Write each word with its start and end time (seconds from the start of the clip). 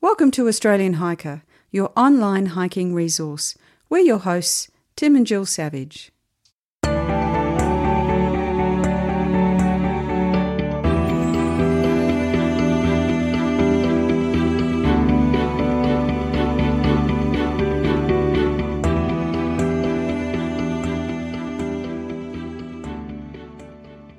Welcome 0.00 0.30
to 0.32 0.46
Australian 0.46 0.92
Hiker, 0.94 1.42
your 1.72 1.90
online 1.96 2.46
hiking 2.46 2.94
resource. 2.94 3.56
We're 3.88 3.98
your 3.98 4.18
hosts, 4.18 4.70
Tim 4.94 5.16
and 5.16 5.26
Jill 5.26 5.44
Savage. 5.44 6.12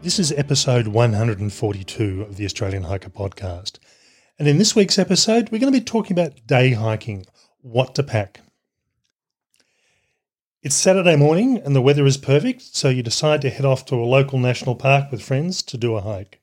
This 0.02 0.20
is 0.20 0.34
episode 0.34 0.88
142 0.90 2.24
of 2.24 2.36
the 2.36 2.44
Australian 2.44 2.84
Hiker 2.84 3.10
podcast. 3.10 3.80
And 4.40 4.48
in 4.48 4.58
this 4.58 4.74
week's 4.74 4.98
episode, 4.98 5.50
we're 5.50 5.60
going 5.60 5.74
to 5.74 5.78
be 5.78 5.84
talking 5.84 6.18
about 6.18 6.48
day 6.48 6.72
hiking, 6.72 7.26
what 7.60 7.94
to 7.96 8.04
pack. 8.04 8.40
It's 10.64 10.76
Saturday 10.76 11.18
morning 11.18 11.58
and 11.58 11.76
the 11.76 11.82
weather 11.82 12.06
is 12.06 12.16
perfect, 12.16 12.62
so 12.62 12.88
you 12.88 13.04
decide 13.04 13.42
to 13.42 13.50
head 13.50 13.66
off 13.66 13.86
to 13.88 13.96
a 13.96 14.06
local 14.06 14.40
national 14.40 14.76
park 14.76 15.12
with 15.12 15.22
friends 15.22 15.62
to 15.64 15.78
do 15.78 15.96
a 15.96 16.02
hike. 16.02 16.40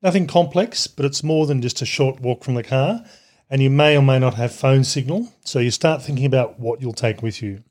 Nothing 0.00 0.28
complex, 0.28 0.86
but 0.86 1.04
it's 1.04 1.24
more 1.24 1.44
than 1.44 1.60
just 1.60 1.82
a 1.82 1.86
short 1.86 2.20
walk 2.20 2.44
from 2.44 2.54
the 2.54 2.62
car, 2.62 3.04
and 3.50 3.60
you 3.60 3.68
may 3.68 3.96
or 3.96 4.02
may 4.02 4.20
not 4.20 4.34
have 4.34 4.54
phone 4.54 4.84
signal, 4.84 5.32
so 5.44 5.58
you 5.58 5.72
start 5.72 6.04
thinking 6.04 6.26
about 6.26 6.60
what 6.60 6.80
you'll 6.80 6.92
take 6.92 7.20
with 7.20 7.42
you. 7.42 7.64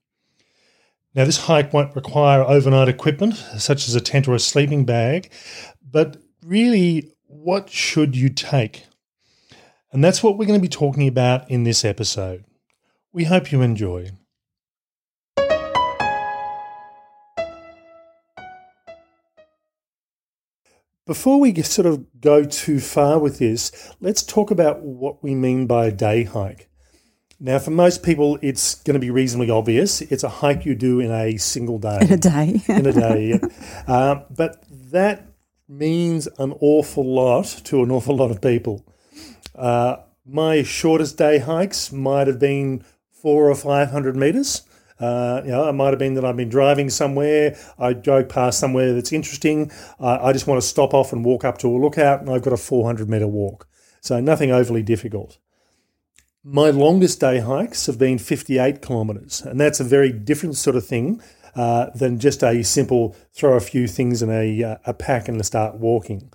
Now, 1.16 1.24
this 1.24 1.46
hike 1.46 1.72
won't 1.72 1.96
require 1.96 2.44
overnight 2.44 2.90
equipment, 2.90 3.36
such 3.36 3.88
as 3.88 3.96
a 3.96 4.02
tent 4.02 4.28
or 4.28 4.36
a 4.36 4.40
sleeping 4.40 4.84
bag, 4.84 5.32
but 5.82 6.18
really, 6.46 7.14
what 7.28 7.70
should 7.70 8.18
you 8.18 8.28
take? 8.28 8.88
And 9.94 10.04
that's 10.04 10.24
what 10.24 10.40
we're 10.40 10.48
going 10.48 10.60
to 10.60 10.62
be 10.62 10.68
talking 10.68 11.08
about 11.08 11.50
in 11.52 11.66
this 11.66 11.86
episode. 11.86 12.46
We 13.14 13.26
hope 13.26 13.52
you 13.52 13.62
enjoy. 13.62 14.10
Before 21.06 21.40
we 21.40 21.54
sort 21.62 21.86
of 21.86 22.06
go 22.20 22.44
too 22.44 22.80
far 22.80 23.20
with 23.20 23.38
this, 23.38 23.94
let's 24.02 24.24
talk 24.24 24.50
about 24.50 24.82
what 24.82 25.22
we 25.22 25.36
mean 25.36 25.68
by 25.68 25.86
a 25.86 25.92
day 25.92 26.24
hike. 26.24 26.70
Now, 27.40 27.60
for 27.60 27.72
most 27.72 28.02
people, 28.02 28.40
it's 28.42 28.74
going 28.74 28.96
to 28.96 29.00
be 29.00 29.12
reasonably 29.12 29.52
obvious. 29.52 30.02
It's 30.02 30.24
a 30.24 30.30
hike 30.30 30.66
you 30.66 30.74
do 30.74 31.02
in 31.02 31.12
a 31.12 31.38
single 31.38 31.78
day. 31.78 32.00
In 32.02 32.14
a 32.14 32.18
day. 32.18 32.62
in 32.68 32.86
a 32.88 32.94
day. 32.94 33.28
Yeah. 33.28 33.94
Uh, 33.94 34.24
but 34.36 34.64
that 34.92 35.28
means 35.68 36.28
an 36.40 36.54
awful 36.62 37.06
lot 37.06 37.46
to 37.66 37.84
an 37.84 37.92
awful 37.92 38.16
lot 38.16 38.32
of 38.32 38.42
people. 38.42 38.84
Uh, 39.56 39.98
my 40.26 40.64
shortest 40.64 41.18
day 41.18 41.40
hikes 41.40 41.92
might 41.92 42.28
have 42.28 42.40
been 42.40 42.84
four 43.12 43.50
or 43.50 43.56
five 43.56 43.92
hundred 43.92 44.16
meters. 44.16 44.64
Uh, 45.00 45.42
you 45.44 45.52
know, 45.52 45.68
it 45.68 45.74
might 45.74 45.90
have 45.90 46.00
been 46.00 46.14
that 46.14 46.24
I've 46.24 46.38
been 46.38 46.50
driving 46.50 46.90
somewhere, 46.90 47.58
I 47.78 47.94
go 47.94 48.24
past 48.24 48.60
somewhere 48.60 48.94
that's 48.94 49.12
interesting. 49.12 49.72
Uh, 50.00 50.20
I 50.22 50.32
just 50.32 50.48
want 50.48 50.62
to 50.62 50.68
stop 50.68 50.94
off 50.94 51.12
and 51.12 51.26
walk 51.26 51.44
up 51.44 51.58
to 51.60 51.68
a 51.68 51.78
lookout, 51.78 52.22
and 52.22 52.30
I've 52.30 52.44
got 52.44 52.54
a 52.54 52.58
400 52.58 53.10
meter 53.10 53.28
walk. 53.28 53.68
So 54.02 54.20
nothing 54.20 54.52
overly 54.52 54.84
difficult. 54.84 55.40
My 56.44 56.70
longest 56.70 57.20
day 57.20 57.40
hikes 57.40 57.86
have 57.86 57.98
been 57.98 58.18
58 58.18 58.82
kilometres, 58.82 59.42
and 59.42 59.60
that's 59.60 59.80
a 59.80 59.84
very 59.84 60.12
different 60.12 60.58
sort 60.58 60.76
of 60.76 60.86
thing 60.86 61.22
uh, 61.56 61.90
than 61.92 62.20
just 62.20 62.44
a 62.44 62.64
simple 62.64 63.16
throw 63.34 63.56
a 63.56 63.62
few 63.62 63.88
things 63.88 64.22
in 64.22 64.30
a, 64.30 64.64
uh, 64.64 64.78
a 64.86 64.94
pack 64.94 65.28
and 65.28 65.44
start 65.46 65.76
walking. 65.76 66.32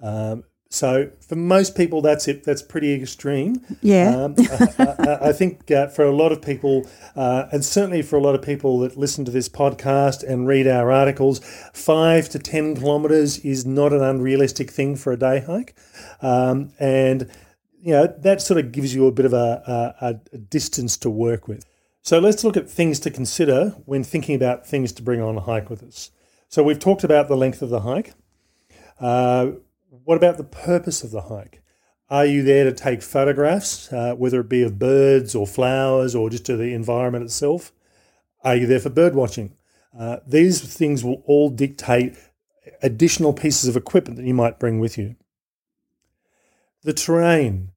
Um, 0.00 0.44
so 0.70 1.10
for 1.26 1.34
most 1.34 1.76
people, 1.76 2.00
that's 2.00 2.28
it. 2.28 2.44
That's 2.44 2.62
pretty 2.62 2.94
extreme. 2.94 3.60
Yeah. 3.82 4.16
Um, 4.16 4.34
I, 4.38 4.68
I, 4.78 5.28
I, 5.28 5.32
think 5.32 5.68
uh, 5.70 5.88
for 5.88 6.04
a 6.04 6.14
lot 6.14 6.30
of 6.30 6.40
people, 6.40 6.88
uh, 7.16 7.46
and 7.50 7.64
certainly 7.64 8.02
for 8.02 8.16
a 8.16 8.20
lot 8.20 8.36
of 8.36 8.42
people 8.42 8.78
that 8.80 8.96
listen 8.96 9.24
to 9.24 9.32
this 9.32 9.48
podcast 9.48 10.22
and 10.22 10.46
read 10.46 10.68
our 10.68 10.92
articles, 10.92 11.40
five 11.74 12.28
to 12.30 12.38
ten 12.38 12.76
kilometres 12.76 13.38
is 13.40 13.66
not 13.66 13.92
an 13.92 14.02
unrealistic 14.02 14.70
thing 14.70 14.94
for 14.94 15.12
a 15.12 15.16
day 15.16 15.40
hike, 15.40 15.76
um, 16.22 16.72
and 16.78 17.28
you 17.82 17.92
know, 17.92 18.06
that 18.18 18.42
sort 18.42 18.64
of 18.64 18.72
gives 18.72 18.94
you 18.94 19.06
a 19.06 19.12
bit 19.12 19.24
of 19.24 19.32
a, 19.32 19.94
a, 20.00 20.20
a, 20.34 20.38
distance 20.38 20.96
to 20.98 21.10
work 21.10 21.48
with. 21.48 21.64
So 22.02 22.18
let's 22.18 22.44
look 22.44 22.56
at 22.56 22.68
things 22.68 23.00
to 23.00 23.10
consider 23.10 23.70
when 23.86 24.04
thinking 24.04 24.34
about 24.34 24.66
things 24.66 24.92
to 24.92 25.02
bring 25.02 25.20
on 25.20 25.36
a 25.36 25.40
hike 25.40 25.70
with 25.70 25.82
us. 25.82 26.10
So 26.48 26.62
we've 26.62 26.78
talked 26.78 27.04
about 27.04 27.28
the 27.28 27.36
length 27.36 27.62
of 27.62 27.70
the 27.70 27.80
hike. 27.80 28.12
Uh, 28.98 29.52
what 29.90 30.16
about 30.16 30.36
the 30.36 30.44
purpose 30.44 31.02
of 31.02 31.10
the 31.10 31.22
hike? 31.22 31.62
Are 32.08 32.26
you 32.26 32.42
there 32.42 32.64
to 32.64 32.72
take 32.72 33.02
photographs, 33.02 33.92
uh, 33.92 34.14
whether 34.14 34.40
it 34.40 34.48
be 34.48 34.62
of 34.62 34.78
birds 34.78 35.34
or 35.34 35.46
flowers 35.46 36.14
or 36.14 36.30
just 36.30 36.46
to 36.46 36.56
the 36.56 36.74
environment 36.74 37.24
itself? 37.24 37.72
Are 38.42 38.56
you 38.56 38.66
there 38.66 38.80
for 38.80 38.90
bird 38.90 39.14
watching? 39.14 39.54
Uh, 39.96 40.18
these 40.26 40.60
things 40.60 41.04
will 41.04 41.22
all 41.26 41.50
dictate 41.50 42.16
additional 42.82 43.32
pieces 43.32 43.68
of 43.68 43.76
equipment 43.76 44.16
that 44.16 44.26
you 44.26 44.34
might 44.34 44.58
bring 44.58 44.78
with 44.78 44.96
you. 44.96 45.16
The 46.82 46.92
terrain. 46.92 47.72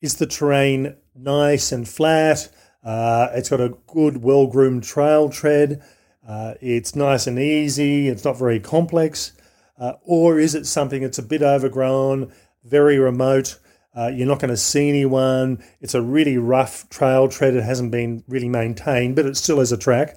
Is 0.00 0.16
the 0.16 0.26
terrain 0.26 0.96
nice 1.14 1.72
and 1.72 1.86
flat? 1.86 2.48
Uh, 2.82 3.28
it's 3.34 3.50
got 3.50 3.60
a 3.60 3.76
good, 3.86 4.22
well 4.22 4.46
groomed 4.46 4.82
trail 4.82 5.28
tread. 5.28 5.82
Uh, 6.26 6.54
it's 6.60 6.96
nice 6.96 7.26
and 7.26 7.38
easy. 7.38 8.08
It's 8.08 8.24
not 8.24 8.38
very 8.38 8.60
complex. 8.60 9.32
Uh, 9.80 9.94
or 10.02 10.38
is 10.38 10.54
it 10.54 10.66
something 10.66 11.02
that's 11.02 11.18
a 11.18 11.22
bit 11.22 11.42
overgrown, 11.42 12.32
very 12.64 12.98
remote? 12.98 13.58
Uh, 13.96 14.08
you're 14.14 14.28
not 14.28 14.38
going 14.38 14.50
to 14.50 14.56
see 14.56 14.88
anyone. 14.88 15.64
It's 15.80 15.94
a 15.94 16.02
really 16.02 16.38
rough 16.38 16.88
trail 16.90 17.26
tread. 17.26 17.54
It 17.54 17.64
hasn't 17.64 17.90
been 17.90 18.22
really 18.28 18.48
maintained, 18.48 19.16
but 19.16 19.26
it 19.26 19.36
still 19.36 19.58
is 19.60 19.72
a 19.72 19.78
track. 19.78 20.16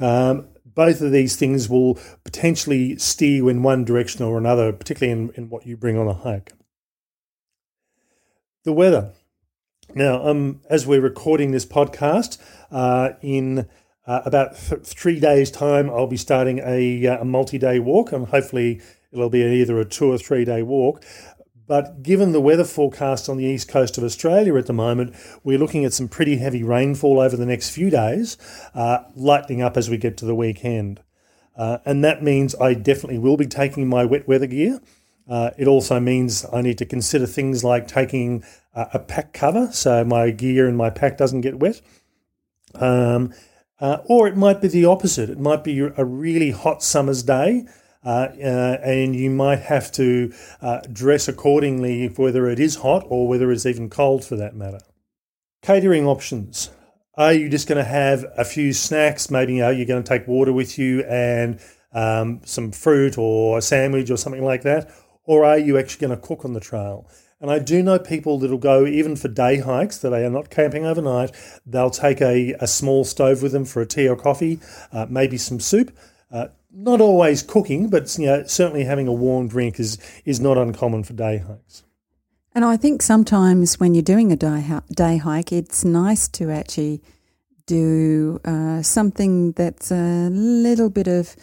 Um, 0.00 0.48
both 0.66 1.00
of 1.00 1.12
these 1.12 1.36
things 1.36 1.68
will 1.68 1.98
potentially 2.24 2.98
steer 2.98 3.36
you 3.36 3.48
in 3.48 3.62
one 3.62 3.84
direction 3.84 4.24
or 4.24 4.36
another, 4.36 4.72
particularly 4.72 5.18
in, 5.18 5.30
in 5.34 5.48
what 5.48 5.66
you 5.66 5.76
bring 5.76 5.96
on 5.96 6.08
a 6.08 6.14
hike 6.14 6.52
the 8.68 8.72
weather. 8.74 9.12
Now, 9.94 10.26
um, 10.26 10.60
as 10.68 10.86
we're 10.86 11.00
recording 11.00 11.52
this 11.52 11.64
podcast, 11.64 12.36
uh, 12.70 13.12
in 13.22 13.66
uh, 14.08 14.22
about 14.24 14.56
th- 14.56 14.82
three 14.82 15.20
days' 15.20 15.50
time, 15.50 15.90
I'll 15.90 16.06
be 16.06 16.16
starting 16.16 16.60
a, 16.64 17.06
uh, 17.06 17.20
a 17.20 17.24
multi-day 17.24 17.78
walk, 17.78 18.10
and 18.10 18.26
hopefully 18.26 18.80
it'll 19.12 19.28
be 19.28 19.42
either 19.42 19.78
a 19.78 19.84
two 19.84 20.10
or 20.10 20.18
three-day 20.18 20.62
walk. 20.62 21.04
But 21.66 22.02
given 22.02 22.32
the 22.32 22.40
weather 22.40 22.64
forecast 22.64 23.28
on 23.28 23.36
the 23.36 23.44
east 23.44 23.68
coast 23.68 23.98
of 23.98 24.04
Australia 24.04 24.56
at 24.56 24.64
the 24.64 24.72
moment, 24.72 25.14
we're 25.44 25.58
looking 25.58 25.84
at 25.84 25.92
some 25.92 26.08
pretty 26.08 26.38
heavy 26.38 26.62
rainfall 26.62 27.20
over 27.20 27.36
the 27.36 27.44
next 27.44 27.68
few 27.68 27.90
days, 27.90 28.38
uh, 28.74 29.00
lightening 29.14 29.60
up 29.60 29.76
as 29.76 29.90
we 29.90 29.98
get 29.98 30.16
to 30.16 30.24
the 30.24 30.34
weekend. 30.34 31.02
Uh, 31.54 31.78
and 31.84 32.02
that 32.02 32.22
means 32.22 32.54
I 32.54 32.72
definitely 32.72 33.18
will 33.18 33.36
be 33.36 33.46
taking 33.46 33.86
my 33.86 34.06
wet 34.06 34.26
weather 34.26 34.46
gear. 34.46 34.80
Uh, 35.28 35.50
it 35.58 35.68
also 35.68 36.00
means 36.00 36.46
I 36.50 36.62
need 36.62 36.78
to 36.78 36.86
consider 36.86 37.26
things 37.26 37.62
like 37.62 37.86
taking 37.86 38.42
uh, 38.74 38.86
a 38.94 38.98
pack 38.98 39.34
cover 39.34 39.68
so 39.70 40.02
my 40.04 40.30
gear 40.30 40.66
and 40.66 40.78
my 40.78 40.88
pack 40.88 41.18
doesn't 41.18 41.42
get 41.42 41.58
wet. 41.58 41.82
Um, 42.74 43.34
uh, 43.80 43.98
or 44.04 44.28
it 44.28 44.36
might 44.36 44.60
be 44.60 44.68
the 44.68 44.84
opposite. 44.84 45.30
It 45.30 45.38
might 45.38 45.64
be 45.64 45.78
a 45.78 46.04
really 46.04 46.50
hot 46.50 46.82
summer's 46.82 47.22
day. 47.22 47.66
Uh, 48.04 48.28
uh, 48.40 48.78
and 48.84 49.14
you 49.16 49.28
might 49.28 49.58
have 49.58 49.90
to 49.90 50.32
uh, 50.62 50.80
dress 50.92 51.26
accordingly, 51.26 52.06
whether 52.06 52.48
it 52.48 52.60
is 52.60 52.76
hot 52.76 53.04
or 53.08 53.26
whether 53.26 53.50
it's 53.50 53.66
even 53.66 53.90
cold 53.90 54.24
for 54.24 54.36
that 54.36 54.54
matter. 54.54 54.78
Catering 55.62 56.06
options. 56.06 56.70
Are 57.16 57.32
you 57.32 57.48
just 57.48 57.66
going 57.66 57.84
to 57.84 57.90
have 57.90 58.24
a 58.36 58.44
few 58.44 58.72
snacks? 58.72 59.30
Maybe 59.30 59.54
you 59.54 59.62
know, 59.62 59.70
you're 59.70 59.84
going 59.84 60.02
to 60.02 60.08
take 60.08 60.28
water 60.28 60.52
with 60.52 60.78
you 60.78 61.02
and 61.02 61.60
um, 61.92 62.40
some 62.44 62.70
fruit 62.70 63.18
or 63.18 63.58
a 63.58 63.62
sandwich 63.62 64.10
or 64.10 64.16
something 64.16 64.44
like 64.44 64.62
that 64.62 64.90
or 65.28 65.44
are 65.44 65.58
you 65.58 65.78
actually 65.78 66.06
going 66.06 66.18
to 66.18 66.26
cook 66.26 66.44
on 66.44 66.54
the 66.54 66.60
trail? 66.60 67.06
And 67.40 67.50
I 67.50 67.60
do 67.60 67.82
know 67.82 67.98
people 67.98 68.38
that'll 68.38 68.58
go 68.58 68.84
even 68.84 69.14
for 69.14 69.28
day 69.28 69.58
hikes 69.58 69.98
that 69.98 70.10
they 70.10 70.24
are 70.24 70.30
not 70.30 70.50
camping 70.50 70.84
overnight. 70.84 71.30
They'll 71.64 71.90
take 71.90 72.20
a, 72.20 72.54
a 72.60 72.66
small 72.66 73.04
stove 73.04 73.42
with 73.42 73.52
them 73.52 73.64
for 73.64 73.80
a 73.80 73.86
tea 73.86 74.08
or 74.08 74.16
coffee, 74.16 74.58
uh, 74.92 75.06
maybe 75.08 75.36
some 75.36 75.60
soup. 75.60 75.96
Uh, 76.32 76.48
not 76.72 77.00
always 77.00 77.42
cooking, 77.42 77.88
but 77.88 78.16
you 78.18 78.26
know, 78.26 78.44
certainly 78.44 78.84
having 78.84 79.08
a 79.08 79.12
warm 79.12 79.48
drink 79.48 79.80
is 79.80 79.98
is 80.24 80.40
not 80.40 80.58
uncommon 80.58 81.04
for 81.04 81.14
day 81.14 81.38
hikes. 81.38 81.84
And 82.54 82.64
I 82.64 82.76
think 82.76 83.02
sometimes 83.02 83.78
when 83.78 83.94
you're 83.94 84.02
doing 84.02 84.32
a 84.32 84.36
day, 84.36 84.66
day 84.94 85.16
hike, 85.16 85.52
it's 85.52 85.84
nice 85.84 86.28
to 86.28 86.50
actually 86.50 87.02
do 87.66 88.40
uh, 88.44 88.82
something 88.82 89.52
that's 89.52 89.92
a 89.92 90.28
little 90.30 90.90
bit 90.90 91.06
of 91.06 91.36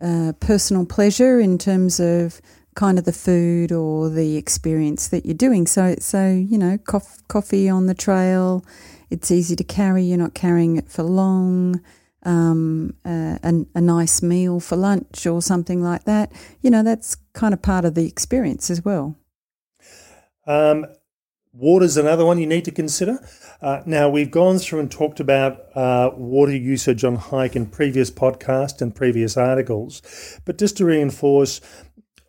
uh, 0.00 0.32
personal 0.40 0.86
pleasure 0.86 1.40
in 1.40 1.58
terms 1.58 1.98
of 1.98 2.40
kind 2.74 2.98
of 2.98 3.04
the 3.04 3.12
food 3.12 3.72
or 3.72 4.08
the 4.08 4.36
experience 4.36 5.08
that 5.08 5.26
you're 5.26 5.34
doing. 5.34 5.66
So, 5.66 5.96
so 5.98 6.30
you 6.30 6.58
know, 6.58 6.78
cof- 6.78 7.26
coffee 7.28 7.68
on 7.68 7.86
the 7.86 7.94
trail, 7.94 8.64
it's 9.10 9.30
easy 9.30 9.56
to 9.56 9.64
carry. 9.64 10.04
You're 10.04 10.18
not 10.18 10.34
carrying 10.34 10.76
it 10.76 10.88
for 10.88 11.02
long. 11.02 11.80
Um, 12.24 12.94
uh, 13.04 13.38
a, 13.42 13.66
a 13.74 13.80
nice 13.80 14.22
meal 14.22 14.60
for 14.60 14.76
lunch 14.76 15.26
or 15.26 15.42
something 15.42 15.82
like 15.82 16.04
that. 16.04 16.30
You 16.60 16.70
know, 16.70 16.84
that's 16.84 17.16
kind 17.32 17.52
of 17.52 17.62
part 17.62 17.84
of 17.84 17.96
the 17.96 18.06
experience 18.06 18.70
as 18.70 18.84
well. 18.84 19.16
Um, 20.46 20.86
Water's 21.54 21.98
another 21.98 22.24
one 22.24 22.38
you 22.38 22.46
need 22.46 22.64
to 22.64 22.70
consider. 22.70 23.18
Uh, 23.60 23.82
now, 23.84 24.08
we've 24.08 24.30
gone 24.30 24.58
through 24.58 24.80
and 24.80 24.90
talked 24.90 25.20
about 25.20 25.66
uh, 25.76 26.10
water 26.16 26.56
usage 26.56 27.04
on 27.04 27.16
hike 27.16 27.54
in 27.54 27.66
previous 27.66 28.10
podcasts 28.10 28.80
and 28.80 28.94
previous 28.94 29.36
articles, 29.36 30.00
but 30.46 30.56
just 30.56 30.78
to 30.78 30.86
reinforce, 30.86 31.60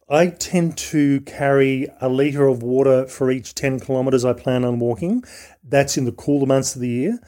I 0.09 0.27
tend 0.27 0.77
to 0.77 1.21
carry 1.21 1.87
a 2.01 2.09
litre 2.09 2.47
of 2.47 2.61
water 2.61 3.07
for 3.07 3.31
each 3.31 3.55
10 3.55 3.79
kilometres 3.79 4.25
I 4.25 4.33
plan 4.33 4.65
on 4.65 4.79
walking. 4.79 5.23
That's 5.63 5.97
in 5.97 6.05
the 6.05 6.11
cooler 6.11 6.45
months 6.45 6.75
of 6.75 6.81
the 6.81 6.89
year. 6.89 7.19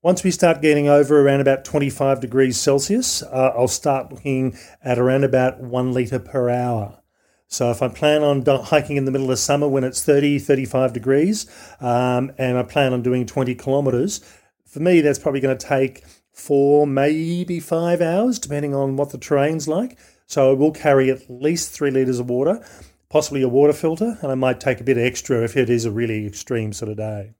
Once 0.00 0.24
we 0.24 0.30
start 0.30 0.62
getting 0.62 0.88
over 0.88 1.20
around 1.20 1.40
about 1.40 1.64
25 1.64 2.20
degrees 2.20 2.58
Celsius, 2.58 3.22
uh, 3.22 3.52
I'll 3.56 3.68
start 3.68 4.12
looking 4.12 4.56
at 4.82 4.98
around 4.98 5.24
about 5.24 5.60
one 5.60 5.92
litre 5.92 6.20
per 6.20 6.48
hour. 6.48 7.02
So 7.48 7.70
if 7.70 7.82
I 7.82 7.88
plan 7.88 8.22
on 8.22 8.44
hiking 8.64 8.96
in 8.96 9.04
the 9.06 9.10
middle 9.10 9.30
of 9.30 9.38
summer 9.38 9.68
when 9.68 9.84
it's 9.84 10.04
30, 10.04 10.38
35 10.38 10.92
degrees, 10.92 11.46
um, 11.80 12.32
and 12.38 12.56
I 12.56 12.62
plan 12.62 12.92
on 12.92 13.02
doing 13.02 13.26
20 13.26 13.54
kilometres, 13.54 14.20
for 14.66 14.80
me, 14.80 15.00
that's 15.00 15.18
probably 15.18 15.40
going 15.40 15.56
to 15.56 15.66
take 15.66 16.04
four, 16.32 16.86
maybe 16.86 17.58
five 17.58 18.00
hours, 18.00 18.38
depending 18.38 18.74
on 18.74 18.96
what 18.96 19.10
the 19.10 19.18
terrain's 19.18 19.66
like. 19.66 19.98
So 20.28 20.50
I 20.50 20.52
will 20.52 20.72
carry 20.72 21.10
at 21.10 21.30
least 21.30 21.70
three 21.70 21.90
litres 21.90 22.18
of 22.18 22.28
water, 22.28 22.62
possibly 23.08 23.40
a 23.40 23.48
water 23.48 23.72
filter, 23.72 24.18
and 24.20 24.30
I 24.30 24.34
might 24.34 24.60
take 24.60 24.78
a 24.78 24.84
bit 24.84 24.98
extra 24.98 25.42
if 25.42 25.56
it 25.56 25.70
is 25.70 25.86
a 25.86 25.90
really 25.90 26.26
extreme 26.26 26.74
sort 26.74 26.90
of 26.90 26.98
day. 26.98 27.32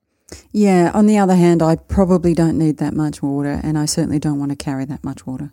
Yeah, 0.53 0.91
on 0.95 1.05
the 1.05 1.19
other 1.19 1.35
hand, 1.35 1.63
I 1.63 1.77
probably 1.77 2.33
don't 2.33 2.57
need 2.57 2.79
that 2.79 2.95
much 2.95 3.23
water, 3.23 3.61
and 3.63 3.77
I 3.77 3.85
certainly 3.85 4.19
don't 4.19 4.39
want 4.39 4.53
to 4.53 4.57
carry 4.57 4.87
that 4.87 5.05
much 5.05 5.27
water. 5.27 5.53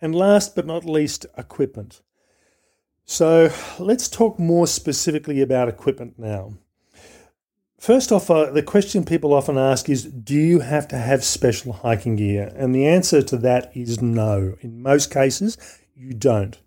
And 0.00 0.14
last 0.14 0.54
but 0.54 0.66
not 0.66 0.84
least, 0.84 1.26
equipment. 1.36 2.00
So 3.04 3.50
let's 3.80 4.08
talk 4.08 4.38
more 4.38 4.68
specifically 4.68 5.40
about 5.40 5.68
equipment 5.68 6.16
now. 6.16 6.54
First 7.76 8.12
off, 8.12 8.30
uh, 8.30 8.50
the 8.50 8.62
question 8.62 9.04
people 9.04 9.34
often 9.34 9.58
ask 9.58 9.90
is 9.90 10.04
Do 10.04 10.34
you 10.34 10.60
have 10.60 10.86
to 10.88 10.96
have 10.96 11.24
special 11.24 11.72
hiking 11.72 12.16
gear? 12.16 12.52
And 12.56 12.72
the 12.72 12.86
answer 12.86 13.20
to 13.20 13.36
that 13.38 13.72
is 13.74 14.00
no. 14.00 14.54
In 14.60 14.80
most 14.80 15.10
cases, 15.10 15.58
you 15.96 16.12
don't. 16.12 16.58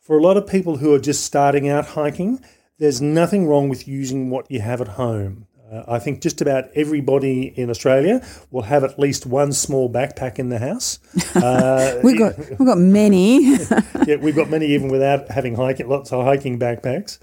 For 0.00 0.18
a 0.18 0.22
lot 0.22 0.36
of 0.36 0.46
people 0.46 0.78
who 0.78 0.94
are 0.94 0.98
just 0.98 1.24
starting 1.24 1.68
out 1.68 1.88
hiking, 1.88 2.44
there's 2.78 3.00
nothing 3.00 3.46
wrong 3.46 3.68
with 3.68 3.88
using 3.88 4.30
what 4.30 4.50
you 4.50 4.60
have 4.60 4.80
at 4.80 4.88
home. 4.88 5.46
Uh, 5.72 5.82
I 5.88 5.98
think 5.98 6.20
just 6.20 6.40
about 6.40 6.64
everybody 6.74 7.46
in 7.58 7.70
Australia 7.70 8.24
will 8.50 8.62
have 8.62 8.84
at 8.84 8.98
least 8.98 9.24
one 9.26 9.52
small 9.52 9.90
backpack 9.90 10.38
in 10.38 10.48
the 10.48 10.58
house. 10.58 10.98
Uh, 11.34 12.00
we've 12.04 12.18
got 12.18 12.38
we've 12.58 12.66
got 12.66 12.78
many. 12.78 13.56
yeah, 14.06 14.16
we've 14.20 14.36
got 14.36 14.48
many 14.48 14.66
even 14.66 14.88
without 14.88 15.28
having 15.28 15.56
hiking 15.56 15.88
lots 15.88 16.12
of 16.12 16.24
hiking 16.24 16.60
backpacks. 16.60 17.18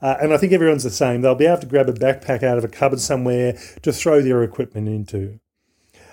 Uh, 0.00 0.16
and 0.20 0.34
I 0.34 0.36
think 0.36 0.52
everyone's 0.52 0.82
the 0.82 0.90
same. 0.90 1.20
They'll 1.20 1.36
be 1.36 1.46
able 1.46 1.60
to 1.60 1.66
grab 1.66 1.88
a 1.88 1.92
backpack 1.92 2.42
out 2.42 2.58
of 2.58 2.64
a 2.64 2.68
cupboard 2.68 2.98
somewhere 2.98 3.56
to 3.82 3.92
throw 3.92 4.20
their 4.20 4.42
equipment 4.42 4.88
into. 4.88 5.38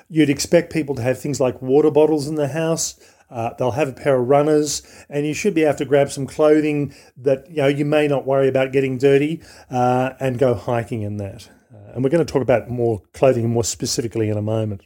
You'd 0.09 0.29
expect 0.29 0.71
people 0.71 0.93
to 0.95 1.01
have 1.01 1.19
things 1.19 1.39
like 1.39 1.59
water 1.59 1.89
bottles 1.89 2.27
in 2.27 2.35
the 2.35 2.49
house. 2.49 2.99
Uh, 3.29 3.53
they'll 3.57 3.71
have 3.71 3.89
a 3.89 3.93
pair 3.93 4.19
of 4.19 4.27
runners, 4.27 4.81
and 5.09 5.25
you 5.25 5.33
should 5.33 5.53
be 5.53 5.63
able 5.63 5.77
to 5.77 5.85
grab 5.85 6.11
some 6.11 6.25
clothing 6.25 6.93
that 7.17 7.49
you 7.49 7.57
know 7.57 7.67
you 7.67 7.85
may 7.85 8.07
not 8.07 8.25
worry 8.25 8.47
about 8.47 8.71
getting 8.71 8.97
dirty, 8.97 9.41
uh, 9.69 10.11
and 10.19 10.39
go 10.39 10.53
hiking 10.53 11.01
in 11.01 11.17
that. 11.17 11.49
Uh, 11.73 11.93
and 11.93 12.03
we're 12.03 12.09
going 12.09 12.25
to 12.25 12.31
talk 12.31 12.41
about 12.41 12.69
more 12.69 13.01
clothing 13.13 13.49
more 13.49 13.63
specifically 13.63 14.29
in 14.29 14.37
a 14.37 14.41
moment. 14.41 14.81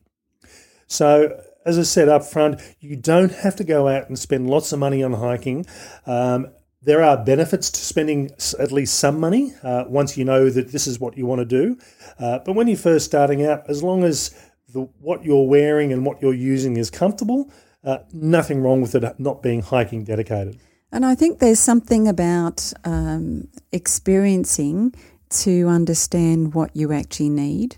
So, 0.87 1.41
as 1.65 1.79
I 1.79 1.83
said 1.83 2.09
up 2.09 2.23
front, 2.23 2.61
you 2.79 2.95
don't 2.95 3.31
have 3.31 3.55
to 3.55 3.63
go 3.63 3.87
out 3.87 4.09
and 4.09 4.19
spend 4.19 4.49
lots 4.49 4.73
of 4.73 4.79
money 4.79 5.01
on 5.01 5.13
hiking. 5.13 5.65
Um, 6.05 6.47
there 6.81 7.01
are 7.01 7.23
benefits 7.23 7.71
to 7.71 7.79
spending 7.79 8.29
at 8.59 8.71
least 8.71 8.99
some 8.99 9.19
money 9.19 9.53
uh, 9.63 9.85
once 9.87 10.17
you 10.17 10.25
know 10.25 10.49
that 10.49 10.71
this 10.73 10.85
is 10.85 10.99
what 10.99 11.17
you 11.17 11.25
want 11.25 11.39
to 11.39 11.45
do. 11.45 11.77
Uh, 12.19 12.39
but 12.45 12.53
when 12.53 12.67
you're 12.67 12.77
first 12.77 13.05
starting 13.05 13.45
out, 13.45 13.69
as 13.69 13.81
long 13.81 14.03
as 14.03 14.35
the, 14.73 14.81
what 14.99 15.23
you're 15.23 15.47
wearing 15.47 15.93
and 15.93 16.05
what 16.05 16.21
you're 16.21 16.33
using 16.33 16.75
is 16.75 16.89
comfortable, 16.89 17.49
uh, 17.83 17.99
nothing 18.11 18.61
wrong 18.61 18.81
with 18.81 18.95
it 18.95 19.19
not 19.19 19.41
being 19.41 19.61
hiking 19.61 20.03
dedicated. 20.03 20.59
And 20.91 21.05
I 21.05 21.15
think 21.15 21.39
there's 21.39 21.59
something 21.59 22.07
about 22.07 22.71
um, 22.83 23.47
experiencing 23.71 24.93
to 25.29 25.67
understand 25.67 26.53
what 26.53 26.75
you 26.75 26.91
actually 26.93 27.29
need. 27.29 27.77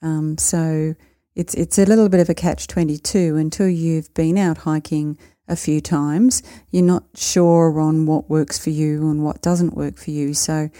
Um, 0.00 0.38
so 0.38 0.94
it's 1.34 1.54
it's 1.54 1.78
a 1.78 1.84
little 1.84 2.08
bit 2.08 2.20
of 2.20 2.28
a 2.28 2.34
catch 2.34 2.66
twenty 2.66 2.96
two 2.96 3.36
until 3.36 3.68
you've 3.68 4.12
been 4.14 4.38
out 4.38 4.58
hiking 4.58 5.18
a 5.46 5.56
few 5.56 5.80
times. 5.80 6.42
You're 6.70 6.84
not 6.84 7.04
sure 7.14 7.78
on 7.78 8.06
what 8.06 8.30
works 8.30 8.58
for 8.58 8.70
you 8.70 9.10
and 9.10 9.22
what 9.22 9.42
doesn't 9.42 9.76
work 9.76 9.98
for 9.98 10.10
you. 10.10 10.32
So, 10.32 10.70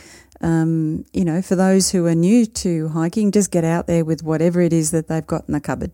um, 0.41 1.05
you 1.13 1.25
know, 1.25 1.43
for 1.43 1.55
those 1.55 1.91
who 1.91 2.07
are 2.07 2.15
new 2.15 2.47
to 2.47 2.89
hiking, 2.89 3.31
just 3.31 3.51
get 3.51 3.65
out 3.65 3.87
there 3.87 4.05
with 4.07 4.23
whatever 4.23 4.63
it 4.63 4.73
is 4.73 4.91
that 4.93 5.09
they've 5.09 5.27
got 5.27 5.45
in 5.49 5.53
the 5.53 5.61
cupboard. 5.61 5.93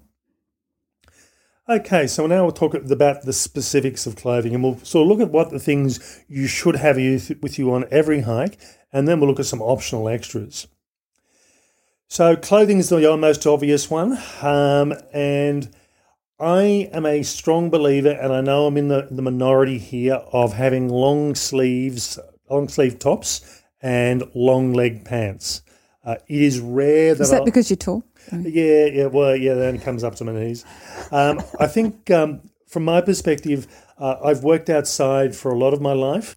Okay, 1.70 2.08
so 2.08 2.26
now 2.26 2.42
we'll 2.42 2.50
talk 2.50 2.74
about 2.74 3.22
the 3.22 3.32
specifics 3.32 4.04
of 4.04 4.16
clothing 4.16 4.56
and 4.56 4.64
we'll 4.64 4.78
sort 4.78 5.04
of 5.04 5.08
look 5.08 5.24
at 5.24 5.32
what 5.32 5.50
the 5.50 5.60
things 5.60 6.20
you 6.26 6.48
should 6.48 6.74
have 6.74 6.96
with 6.96 7.60
you 7.60 7.72
on 7.72 7.84
every 7.92 8.22
hike, 8.22 8.58
and 8.92 9.06
then 9.06 9.20
we'll 9.20 9.28
look 9.30 9.38
at 9.38 9.46
some 9.46 9.62
optional 9.62 10.08
extras. 10.08 10.66
So, 12.08 12.34
clothing 12.34 12.78
is 12.78 12.88
the 12.88 13.16
most 13.16 13.46
obvious 13.46 13.88
one, 13.88 14.18
um, 14.42 14.94
and 15.12 15.72
I 16.40 16.90
am 16.92 17.06
a 17.06 17.22
strong 17.22 17.70
believer, 17.70 18.10
and 18.10 18.32
I 18.32 18.40
know 18.40 18.66
I'm 18.66 18.76
in 18.76 18.88
the, 18.88 19.06
the 19.08 19.22
minority 19.22 19.78
here, 19.78 20.20
of 20.32 20.54
having 20.54 20.88
long 20.88 21.36
sleeves, 21.36 22.18
long 22.50 22.66
sleeve 22.68 22.98
tops, 22.98 23.62
and 23.80 24.24
long 24.34 24.72
leg 24.72 25.04
pants. 25.04 25.62
Uh, 26.04 26.16
it 26.26 26.42
is 26.42 26.58
rare 26.58 27.14
that. 27.14 27.22
Is 27.22 27.30
that 27.30 27.40
I'll, 27.40 27.44
because 27.44 27.70
you're 27.70 27.76
tall? 27.76 28.02
Yeah, 28.32 28.86
yeah. 28.86 29.06
Well, 29.06 29.36
yeah, 29.36 29.52
only 29.52 29.78
comes 29.78 30.04
up 30.04 30.14
to 30.16 30.24
my 30.24 30.32
knees. 30.32 30.64
Um, 31.10 31.40
I 31.58 31.66
think, 31.66 32.10
um, 32.10 32.42
from 32.68 32.84
my 32.84 33.00
perspective, 33.00 33.66
uh, 33.98 34.16
I've 34.24 34.44
worked 34.44 34.70
outside 34.70 35.34
for 35.34 35.50
a 35.50 35.58
lot 35.58 35.74
of 35.74 35.80
my 35.80 35.92
life. 35.92 36.36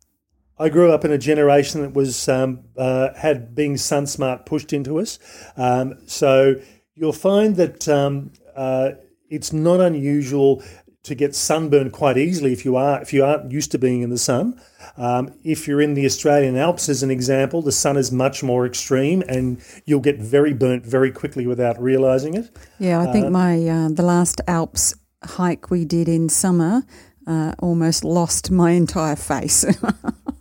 I 0.57 0.69
grew 0.69 0.91
up 0.91 1.03
in 1.03 1.11
a 1.11 1.17
generation 1.17 1.81
that 1.81 1.93
was 1.93 2.27
um, 2.29 2.65
uh, 2.77 3.13
had 3.15 3.55
being 3.55 3.77
sun 3.77 4.07
smart 4.07 4.45
pushed 4.45 4.71
into 4.73 4.99
us. 4.99 5.19
Um, 5.57 5.95
so 6.07 6.55
you'll 6.95 7.13
find 7.13 7.55
that 7.57 7.87
um, 7.87 8.31
uh, 8.55 8.91
it's 9.29 9.51
not 9.51 9.79
unusual 9.79 10.63
to 11.03 11.15
get 11.15 11.35
sunburned 11.35 11.91
quite 11.91 12.17
easily 12.17 12.53
if 12.53 12.63
you 12.63 12.77
are 12.77 13.01
if 13.01 13.11
you 13.11 13.25
aren't 13.25 13.51
used 13.51 13.71
to 13.71 13.77
being 13.77 14.01
in 14.01 14.09
the 14.09 14.17
sun. 14.17 14.59
Um, 14.97 15.33
if 15.43 15.67
you're 15.67 15.81
in 15.81 15.95
the 15.95 16.05
Australian 16.05 16.55
Alps, 16.55 16.87
as 16.87 17.03
an 17.03 17.11
example, 17.11 17.61
the 17.61 17.71
sun 17.71 17.97
is 17.97 18.11
much 18.11 18.43
more 18.43 18.65
extreme, 18.65 19.23
and 19.27 19.61
you'll 19.85 19.99
get 19.99 20.19
very 20.19 20.53
burnt 20.53 20.85
very 20.85 21.11
quickly 21.11 21.45
without 21.45 21.81
realizing 21.81 22.35
it. 22.35 22.55
Yeah, 22.79 23.01
I 23.01 23.11
think 23.11 23.27
uh, 23.27 23.29
my 23.29 23.67
uh, 23.67 23.89
the 23.89 24.03
last 24.03 24.39
Alps 24.47 24.95
hike 25.23 25.69
we 25.69 25.85
did 25.85 26.07
in 26.07 26.29
summer 26.29 26.83
uh, 27.27 27.53
almost 27.59 28.03
lost 28.03 28.51
my 28.51 28.71
entire 28.71 29.15
face. 29.15 29.65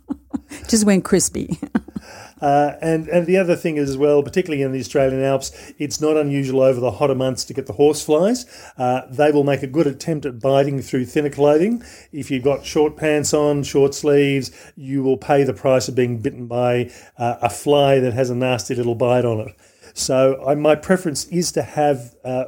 Just 0.67 0.85
went 0.85 1.03
crispy. 1.03 1.59
Uh, 2.43 2.77
and 2.81 3.07
and 3.07 3.25
the 3.25 3.37
other 3.37 3.55
thing 3.55 3.77
as 3.77 3.95
well, 3.95 4.21
particularly 4.21 4.61
in 4.61 4.73
the 4.73 4.79
Australian 4.79 5.23
Alps, 5.23 5.73
it's 5.77 6.01
not 6.01 6.17
unusual 6.17 6.59
over 6.59 6.81
the 6.81 6.91
hotter 6.91 7.15
months 7.15 7.45
to 7.45 7.53
get 7.53 7.67
the 7.67 7.73
horseflies. 7.73 8.45
Uh, 8.77 9.03
they 9.09 9.31
will 9.31 9.45
make 9.45 9.63
a 9.63 9.67
good 9.67 9.87
attempt 9.87 10.25
at 10.25 10.41
biting 10.41 10.81
through 10.81 11.05
thinner 11.05 11.29
clothing. 11.29 11.81
If 12.11 12.29
you've 12.29 12.43
got 12.43 12.65
short 12.65 12.97
pants 12.97 13.33
on, 13.33 13.63
short 13.63 13.95
sleeves, 13.95 14.51
you 14.75 15.03
will 15.03 15.15
pay 15.15 15.45
the 15.45 15.53
price 15.53 15.87
of 15.87 15.95
being 15.95 16.17
bitten 16.17 16.47
by 16.47 16.91
uh, 17.17 17.37
a 17.41 17.49
fly 17.49 18.01
that 18.01 18.11
has 18.11 18.29
a 18.29 18.35
nasty 18.35 18.75
little 18.75 18.95
bite 18.95 19.23
on 19.23 19.39
it. 19.39 19.55
So 19.93 20.43
I, 20.45 20.55
my 20.55 20.75
preference 20.75 21.23
is 21.27 21.53
to 21.53 21.61
have 21.61 22.13
uh, 22.25 22.45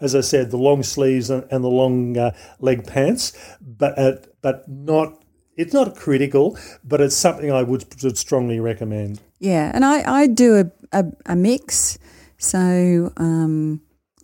as 0.00 0.16
I 0.16 0.22
said, 0.22 0.50
the 0.50 0.58
long 0.58 0.82
sleeves 0.82 1.30
and, 1.30 1.48
the 1.48 1.68
long 1.68 2.18
uh, 2.18 2.32
leg 2.58 2.84
pants, 2.84 3.32
but 3.60 3.96
uh, 3.96 4.16
but 4.42 4.68
not. 4.68 5.22
It's 5.56 5.72
not 5.72 5.96
critical, 5.96 6.58
but 6.84 7.00
it's 7.00 7.16
something 7.16 7.50
I 7.50 7.62
would, 7.62 7.86
would 8.02 8.18
strongly 8.18 8.60
recommend. 8.60 9.22
Yeah, 9.38 9.70
and 9.74 9.84
I, 9.84 10.22
I 10.22 10.26
do 10.26 10.56
a, 10.56 10.70
a, 10.92 11.04
a 11.26 11.36
mix. 11.36 11.98
So 12.38 13.12
um, 13.16 13.80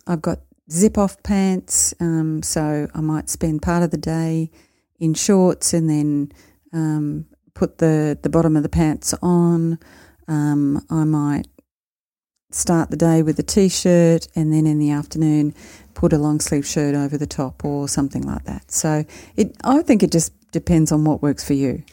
I've 0.07 0.21
got 0.21 0.39
zip 0.71 0.97
off 0.97 1.21
pants. 1.23 1.93
Um, 1.99 2.41
so 2.43 2.87
I 2.93 3.01
might 3.01 3.29
spend 3.29 3.61
part 3.61 3.83
of 3.83 3.91
the 3.91 3.97
day 3.97 4.49
in 4.99 5.13
shorts 5.13 5.73
and 5.73 5.89
then 5.89 6.31
um, 6.71 7.25
put 7.53 7.77
the, 7.77 8.17
the 8.21 8.29
bottom 8.29 8.55
of 8.55 8.63
the 8.63 8.69
pants 8.69 9.13
on. 9.21 9.79
Um, 10.27 10.85
I 10.89 11.03
might 11.03 11.47
start 12.51 12.91
the 12.91 12.97
day 12.97 13.23
with 13.23 13.37
a 13.39 13.43
t 13.43 13.67
shirt 13.67 14.27
and 14.35 14.53
then 14.53 14.67
in 14.67 14.77
the 14.77 14.91
afternoon 14.91 15.55
put 15.95 16.13
a 16.13 16.17
long 16.17 16.39
sleeve 16.39 16.65
shirt 16.65 16.93
over 16.93 17.17
the 17.17 17.27
top 17.27 17.65
or 17.65 17.87
something 17.87 18.21
like 18.21 18.43
that. 18.45 18.71
So 18.71 19.05
it 19.35 19.55
I 19.63 19.81
think 19.81 20.03
it 20.03 20.11
just 20.11 20.33
depends 20.51 20.91
on 20.91 21.03
what 21.03 21.21
works 21.21 21.43
for 21.45 21.53
you. 21.53 21.83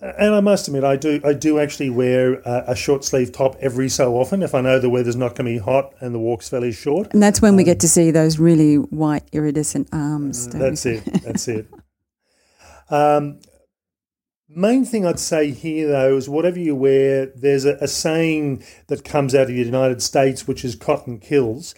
And 0.00 0.34
I 0.34 0.40
must 0.40 0.68
admit, 0.68 0.84
I 0.84 0.96
do 0.96 1.20
I 1.24 1.32
do 1.32 1.58
actually 1.58 1.88
wear 1.88 2.34
a, 2.44 2.64
a, 2.68 2.76
short 2.76 3.02
sleeve 3.02 3.32
top 3.32 3.56
every 3.60 3.88
so 3.88 4.16
often 4.18 4.42
if 4.42 4.54
I 4.54 4.60
know 4.60 4.78
the 4.78 4.90
weather's 4.90 5.16
not 5.16 5.34
going 5.34 5.46
to 5.46 5.58
be 5.58 5.58
hot 5.58 5.94
and 6.00 6.14
the 6.14 6.18
walk's 6.18 6.50
fairly 6.50 6.72
short. 6.72 7.14
And 7.14 7.22
that's 7.22 7.40
when 7.40 7.52
um, 7.52 7.56
we 7.56 7.64
get 7.64 7.80
to 7.80 7.88
see 7.88 8.10
those 8.10 8.38
really 8.38 8.76
white 8.76 9.24
iridescent 9.32 9.88
arms. 9.92 10.48
That's 10.48 10.84
it. 10.84 11.04
That's 11.22 11.48
it. 11.48 11.68
Um, 12.90 13.40
Main 14.48 14.84
thing 14.84 15.04
I'd 15.04 15.18
say 15.18 15.50
here, 15.50 15.88
though, 15.88 16.16
is 16.16 16.28
whatever 16.28 16.60
you 16.60 16.76
wear, 16.76 17.26
there's 17.26 17.64
a, 17.64 17.74
a 17.80 17.88
saying 17.88 18.62
that 18.86 19.04
comes 19.04 19.34
out 19.34 19.42
of 19.42 19.48
the 19.48 19.54
United 19.54 20.00
States, 20.00 20.46
which 20.46 20.64
is 20.64 20.76
cotton 20.76 21.18
kills. 21.18 21.74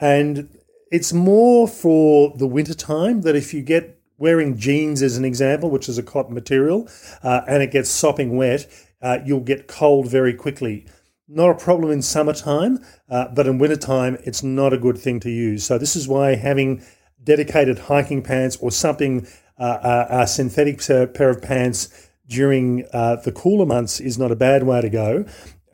And 0.00 0.48
it's 0.90 1.12
more 1.12 1.68
for 1.68 2.34
the 2.36 2.46
winter 2.46 2.74
time 2.74 3.20
that 3.22 3.36
if 3.36 3.54
you 3.54 3.62
get 3.62 3.97
wearing 4.18 4.56
jeans, 4.56 5.02
as 5.02 5.16
an 5.16 5.24
example, 5.24 5.70
which 5.70 5.88
is 5.88 5.96
a 5.96 6.02
cotton 6.02 6.34
material, 6.34 6.88
uh, 7.22 7.42
and 7.48 7.62
it 7.62 7.70
gets 7.70 7.88
sopping 7.88 8.36
wet, 8.36 8.66
uh, 9.00 9.18
you'll 9.24 9.40
get 9.40 9.68
cold 9.68 10.10
very 10.10 10.34
quickly. 10.34 10.86
Not 11.28 11.50
a 11.50 11.54
problem 11.54 11.90
in 11.92 12.02
summertime, 12.02 12.84
uh, 13.08 13.28
but 13.28 13.46
in 13.46 13.58
wintertime, 13.58 14.18
it's 14.24 14.42
not 14.42 14.72
a 14.72 14.78
good 14.78 14.98
thing 14.98 15.20
to 15.20 15.30
use. 15.30 15.64
So, 15.64 15.78
this 15.78 15.94
is 15.94 16.08
why 16.08 16.34
having 16.34 16.82
dedicated 17.22 17.78
hiking 17.78 18.22
pants 18.22 18.56
or 18.56 18.70
something, 18.70 19.26
uh, 19.58 20.06
a 20.08 20.26
synthetic 20.26 20.80
pair 21.14 21.30
of 21.30 21.42
pants 21.42 22.08
during 22.28 22.84
uh, 22.92 23.16
the 23.16 23.32
cooler 23.32 23.66
months 23.66 24.00
is 24.00 24.18
not 24.18 24.30
a 24.30 24.36
bad 24.36 24.62
way 24.62 24.80
to 24.80 24.90
go. 24.90 25.24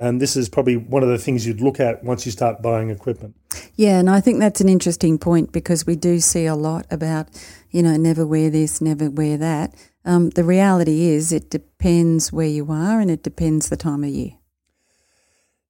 And 0.01 0.21
this 0.21 0.37
is 0.37 0.49
probably 0.49 0.77
one 0.77 1.03
of 1.03 1.09
the 1.09 1.19
things 1.19 1.47
you'd 1.47 1.61
look 1.61 1.79
at 1.79 2.03
once 2.03 2.27
you 2.27 2.33
start 2.33 2.61
buying 2.61 2.91
equipment. 2.91 3.37
Yeah, 3.77 3.99
and 3.99 4.11
I 4.11 4.21
think 4.21 4.41
that's 4.41 4.61
an 4.61 4.69
interesting 4.69 5.19
point 5.19 5.53
because 5.53 5.87
we 5.87 5.97
do 5.97 6.21
see 6.21 6.47
a 6.47 6.55
lot 6.55 6.87
about, 6.91 7.29
you 7.71 7.83
know, 7.83 7.97
never 7.97 8.27
wear 8.27 8.51
this, 8.51 8.81
never 8.81 9.09
wear 9.11 9.37
that. 9.37 9.75
Um, 10.05 10.31
the 10.31 10.45
reality 10.45 11.07
is 11.07 11.33
it 11.33 11.51
depends 11.51 12.33
where 12.33 12.47
you 12.47 12.71
are 12.71 13.01
and 13.01 13.11
it 13.11 13.23
depends 13.23 13.69
the 13.69 13.77
time 13.77 14.05
of 14.05 14.11
year. 14.11 14.33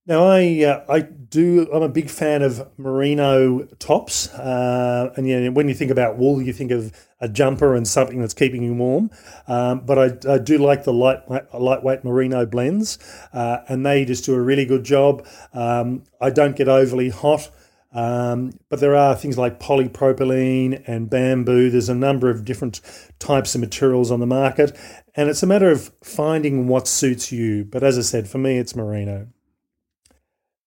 Now, 0.06 0.26
I 0.26 0.62
uh, 0.64 0.84
I 0.86 1.00
do. 1.00 1.66
I'm 1.72 1.82
a 1.82 1.88
big 1.88 2.10
fan 2.10 2.42
of 2.42 2.68
merino 2.76 3.64
tops, 3.78 4.28
uh, 4.34 5.14
and 5.16 5.26
you 5.26 5.40
know, 5.40 5.50
when 5.50 5.66
you 5.66 5.74
think 5.74 5.90
about 5.90 6.18
wool, 6.18 6.42
you 6.42 6.52
think 6.52 6.72
of 6.72 6.92
a 7.24 7.28
jumper 7.28 7.74
and 7.74 7.88
something 7.88 8.20
that's 8.20 8.34
keeping 8.34 8.62
you 8.62 8.74
warm. 8.74 9.10
Um, 9.48 9.80
but 9.80 9.98
I, 9.98 10.34
I, 10.34 10.38
do 10.38 10.58
like 10.58 10.84
the 10.84 10.92
light 10.92 11.20
lightweight 11.54 12.04
merino 12.04 12.44
blends, 12.44 12.98
uh, 13.32 13.58
and 13.66 13.84
they 13.84 14.04
just 14.04 14.24
do 14.24 14.34
a 14.34 14.40
really 14.40 14.66
good 14.66 14.84
job. 14.84 15.26
Um, 15.54 16.04
I 16.20 16.30
don't 16.30 16.54
get 16.54 16.68
overly 16.68 17.08
hot. 17.08 17.50
Um, 17.92 18.58
but 18.70 18.80
there 18.80 18.96
are 18.96 19.14
things 19.14 19.38
like 19.38 19.60
polypropylene 19.60 20.82
and 20.88 21.08
bamboo. 21.08 21.70
There's 21.70 21.88
a 21.88 21.94
number 21.94 22.28
of 22.28 22.44
different 22.44 22.80
types 23.20 23.54
of 23.54 23.60
materials 23.60 24.10
on 24.10 24.18
the 24.18 24.26
market, 24.26 24.76
and 25.14 25.30
it's 25.30 25.44
a 25.44 25.46
matter 25.46 25.70
of 25.70 25.92
finding 26.02 26.66
what 26.66 26.88
suits 26.88 27.30
you. 27.30 27.64
But 27.64 27.84
as 27.84 27.96
I 27.96 28.02
said, 28.02 28.28
for 28.28 28.38
me, 28.38 28.58
it's 28.58 28.74
merino. 28.74 29.28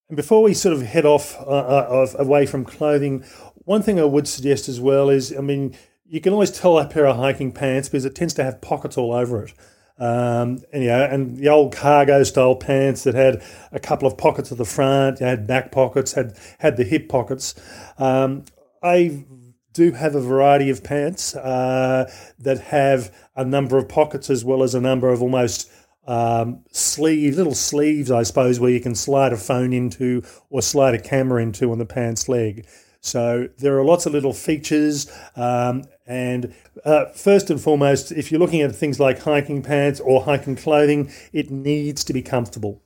And 0.08 0.16
before 0.16 0.42
we 0.42 0.54
sort 0.54 0.74
of 0.74 0.84
head 0.84 1.06
off 1.06 1.36
uh, 1.42 1.44
uh, 1.44 2.08
away 2.18 2.46
from 2.46 2.64
clothing, 2.64 3.26
one 3.66 3.84
thing 3.84 4.00
I 4.00 4.06
would 4.06 4.30
suggest 4.30 4.70
as 4.70 4.80
well 4.80 5.10
is, 5.10 5.36
I 5.38 5.42
mean, 5.42 5.76
you 6.10 6.22
can 6.22 6.34
always 6.34 6.52
tell 6.52 6.78
a 6.80 6.88
pair 6.88 7.06
of 7.08 7.18
hiking 7.18 7.52
pants 7.52 7.90
because 7.90 8.06
it 8.06 8.16
tends 8.16 8.34
to 8.36 8.44
have 8.44 8.62
pockets 8.62 8.98
all 8.98 9.14
over 9.14 9.44
it. 9.44 9.54
Um, 10.00 10.60
and, 10.72 10.84
you 10.84 10.90
know, 10.90 11.04
and 11.04 11.38
the 11.38 11.50
old 11.50 11.76
cargo 11.76 12.24
style 12.24 12.56
pants 12.56 13.04
that 13.04 13.16
had 13.16 13.44
a 13.72 13.80
couple 13.80 14.08
of 14.08 14.18
pockets 14.18 14.52
at 14.52 14.58
the 14.58 14.66
front, 14.66 15.20
you 15.20 15.26
had 15.26 15.48
back 15.48 15.72
pockets, 15.72 16.14
had 16.14 16.38
had 16.60 16.78
the 16.78 16.84
hip 16.84 17.10
pockets. 17.10 17.56
Um, 17.98 18.46
I 18.84 19.26
do 19.74 19.92
have 19.92 20.16
a 20.16 20.22
variety 20.22 20.70
of 20.70 20.84
pants 20.84 21.36
uh, 21.36 22.12
that 22.40 22.60
have 22.60 23.14
a 23.36 23.44
number 23.44 23.78
of 23.78 23.90
pockets 23.90 24.30
as 24.30 24.46
well 24.46 24.64
as 24.64 24.76
a 24.76 24.82
number 24.82 25.10
of 25.10 25.22
almost 25.22 25.72
um, 26.08 26.64
sleeve, 26.72 27.36
little 27.36 27.56
sleeves, 27.56 28.12
I 28.12 28.24
suppose, 28.24 28.60
where 28.60 28.72
you 28.72 28.80
can 28.80 28.96
slide 28.96 29.34
a 29.34 29.38
phone 29.38 29.74
into 29.74 30.24
or 30.50 30.62
slide 30.62 30.96
a 30.96 31.02
camera 31.02 31.42
into 31.42 31.72
on 31.72 31.80
the 31.80 31.86
pants 31.86 32.30
leg. 32.30 32.68
So 33.02 33.50
there 33.58 33.78
are 33.78 33.84
lots 33.84 34.06
of 34.06 34.14
little 34.14 34.34
features. 34.34 35.12
Um, 35.36 35.84
and 36.06 36.54
uh, 36.84 37.06
first 37.06 37.50
and 37.50 37.60
foremost, 37.60 38.12
if 38.12 38.32
you're 38.32 38.40
looking 38.40 38.62
at 38.62 38.76
things 38.76 39.00
like 39.00 39.20
hiking 39.20 39.62
pants 39.62 40.00
or 40.00 40.24
hiking 40.24 40.56
clothing, 40.56 41.12
it 41.34 41.52
needs 41.52 42.04
to 42.06 42.14
be 42.14 42.22
comfortable. 42.22 42.82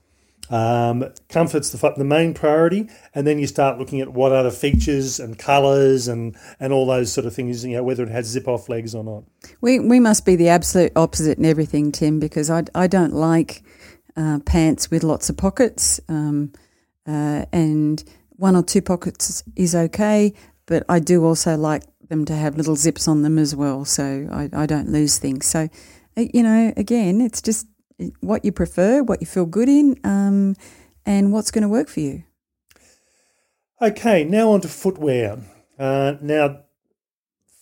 Um, 0.50 1.06
comfort's 1.30 1.70
the, 1.70 1.94
the 1.96 2.04
main 2.04 2.34
priority, 2.34 2.90
and 3.16 3.26
then 3.26 3.40
you 3.40 3.48
start 3.48 3.80
looking 3.80 4.02
at 4.02 4.10
what 4.10 4.34
other 4.34 4.52
features 4.52 5.18
and 5.18 5.40
colours 5.40 6.10
and, 6.10 6.36
and 6.60 6.74
all 6.74 6.86
those 6.86 7.12
sort 7.12 7.26
of 7.26 7.34
things, 7.34 7.64
you 7.64 7.78
know, 7.78 7.84
whether 7.84 8.04
it 8.04 8.10
has 8.10 8.28
zip 8.28 8.50
off 8.50 8.68
legs 8.68 8.94
or 8.94 9.04
not. 9.04 9.24
We, 9.62 9.80
we 9.80 10.02
must 10.02 10.26
be 10.26 10.36
the 10.36 10.50
absolute 10.50 10.92
opposite 10.98 11.38
in 11.38 11.46
everything, 11.46 11.94
Tim, 11.94 12.20
because 12.20 12.50
I, 12.50 12.64
I 12.76 12.88
don't 12.88 13.14
like 13.14 13.64
uh, 14.18 14.40
pants 14.46 14.92
with 14.92 15.04
lots 15.04 15.30
of 15.30 15.38
pockets, 15.38 16.02
um, 16.10 16.52
uh, 17.08 17.46
and 17.54 18.04
one 18.42 18.56
or 18.56 18.64
two 18.64 18.82
pockets 18.82 19.44
is 19.56 19.76
okay, 19.76 20.34
but 20.66 20.84
I 20.90 21.00
do 21.00 21.24
also 21.24 21.56
like 21.56 21.84
them 22.10 22.26
to 22.26 22.34
have 22.34 22.58
little 22.58 22.76
zips 22.76 23.08
on 23.08 23.22
them 23.22 23.38
as 23.38 23.56
well, 23.56 23.86
so 23.86 24.28
I, 24.32 24.50
I 24.52 24.66
don't 24.66 24.90
lose 24.90 25.20
things. 25.20 25.46
So, 25.46 25.70
uh, 26.18 26.26
you 26.34 26.42
know, 26.42 26.74
again, 26.76 27.22
it's 27.22 27.40
just 27.40 27.68
what 28.20 28.44
you 28.44 28.52
prefer, 28.52 29.04
what 29.04 29.22
you 29.22 29.28
feel 29.28 29.46
good 29.46 29.70
in, 29.70 29.96
um, 30.04 30.56
and 31.06 31.32
what's 31.32 31.52
going 31.52 31.62
to 31.62 31.70
work 31.70 31.88
for 31.88 32.00
you. 32.00 32.24
Okay, 33.80 34.24
now 34.24 34.52
on 34.52 34.62
to 34.62 34.68
footwear. 34.68 35.38
Uh, 35.78 36.14
now, 36.20 36.62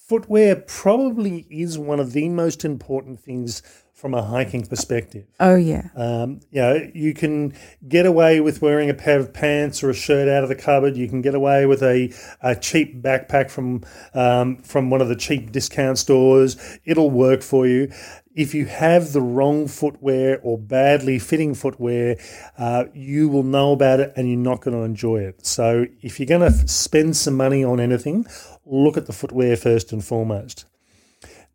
footwear 0.09 0.55
probably 0.55 1.45
is 1.51 1.77
one 1.77 1.99
of 1.99 2.13
the 2.13 2.27
most 2.29 2.65
important 2.65 3.19
things 3.19 3.61
from 3.93 4.13
a 4.13 4.23
hiking 4.23 4.65
perspective. 4.65 5.25
Oh 5.39 5.55
yeah. 5.55 5.89
Um, 5.95 6.39
you 6.51 6.61
know, 6.61 6.89
you 6.95 7.13
can 7.13 7.53
get 7.87 8.05
away 8.05 8.39
with 8.39 8.61
wearing 8.61 8.89
a 8.89 8.93
pair 8.93 9.19
of 9.19 9.33
pants 9.33 9.83
or 9.83 9.89
a 9.89 9.93
shirt 9.93 10.27
out 10.29 10.41
of 10.41 10.49
the 10.49 10.55
cupboard. 10.55 10.95
You 10.95 11.09
can 11.09 11.21
get 11.21 11.35
away 11.35 11.65
with 11.65 11.83
a, 11.83 12.11
a 12.41 12.55
cheap 12.55 13.03
backpack 13.03 13.51
from 13.51 13.83
um, 14.13 14.57
from 14.63 14.89
one 14.89 15.01
of 15.01 15.09
the 15.09 15.17
cheap 15.17 15.51
discount 15.51 15.99
stores. 15.99 16.79
It'll 16.85 17.11
work 17.11 17.43
for 17.43 17.67
you. 17.67 17.91
If 18.35 18.53
you 18.53 18.67
have 18.67 19.11
the 19.11 19.21
wrong 19.21 19.67
footwear 19.67 20.39
or 20.41 20.57
badly 20.57 21.19
fitting 21.19 21.53
footwear, 21.53 22.15
uh, 22.57 22.85
you 22.93 23.27
will 23.27 23.43
know 23.43 23.73
about 23.73 23.99
it 23.99 24.13
and 24.15 24.29
you're 24.29 24.37
not 24.37 24.61
going 24.61 24.77
to 24.77 24.83
enjoy 24.83 25.17
it. 25.17 25.45
So 25.45 25.87
if 26.01 26.19
you're 26.19 26.27
going 26.27 26.49
to 26.49 26.67
spend 26.69 27.17
some 27.17 27.35
money 27.35 27.65
on 27.65 27.81
anything, 27.81 28.25
look 28.69 28.97
at 28.97 29.07
the 29.07 29.13
footwear 29.13 29.57
first 29.57 29.91
and 29.91 30.03
foremost. 30.03 30.65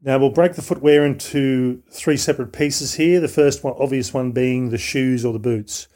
Now 0.03 0.19
we'll 0.19 0.31
break 0.31 0.55
the 0.55 0.63
footwear 0.63 1.07
into 1.07 1.83
three 1.91 2.19
separate 2.19 2.53
pieces 2.53 2.95
here. 2.95 3.21
The 3.21 3.29
first 3.29 3.65
one, 3.65 3.75
obvious 3.79 4.13
one 4.13 4.33
being 4.33 4.69
the 4.69 4.79
shoes 4.79 5.25
or 5.25 5.33
the 5.33 5.39
boots. 5.39 5.89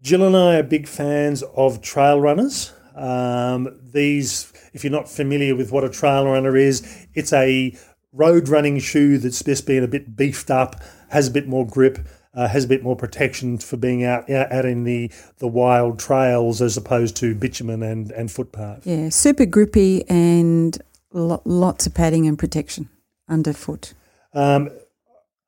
Jill 0.00 0.26
and 0.26 0.36
I 0.36 0.56
are 0.56 0.62
big 0.62 0.88
fans 0.88 1.42
of 1.54 1.82
trail 1.82 2.18
runners. 2.20 2.72
Um, 2.94 3.78
these, 3.92 4.50
if 4.72 4.82
you're 4.82 4.90
not 4.90 5.10
familiar 5.10 5.54
with 5.54 5.70
what 5.70 5.84
a 5.84 5.90
trail 5.90 6.24
runner 6.26 6.56
is, 6.56 7.06
it's 7.14 7.32
a 7.32 7.76
road 8.12 8.48
running 8.48 8.78
shoe 8.78 9.18
that's 9.18 9.42
just 9.44 9.66
been 9.66 9.84
a 9.84 9.88
bit 9.88 10.16
beefed 10.16 10.50
up, 10.50 10.76
has 11.10 11.28
a 11.28 11.30
bit 11.30 11.46
more 11.46 11.66
grip, 11.66 11.98
uh, 12.34 12.48
has 12.48 12.64
a 12.64 12.68
bit 12.68 12.82
more 12.82 12.96
protection 12.96 13.58
for 13.58 13.76
being 13.76 14.04
out 14.04 14.30
out 14.30 14.64
in 14.64 14.84
the, 14.84 15.10
the 15.38 15.48
wild 15.48 15.98
trails 15.98 16.62
as 16.62 16.76
opposed 16.76 17.16
to 17.16 17.34
bitumen 17.34 17.82
and, 17.82 18.10
and 18.12 18.30
footpath. 18.30 18.86
Yeah, 18.86 19.08
super 19.08 19.46
grippy 19.46 20.08
and 20.08 20.80
lo- 21.12 21.42
lots 21.44 21.86
of 21.86 21.94
padding 21.94 22.26
and 22.26 22.38
protection 22.38 22.88
underfoot? 23.28 23.94
Um, 24.32 24.70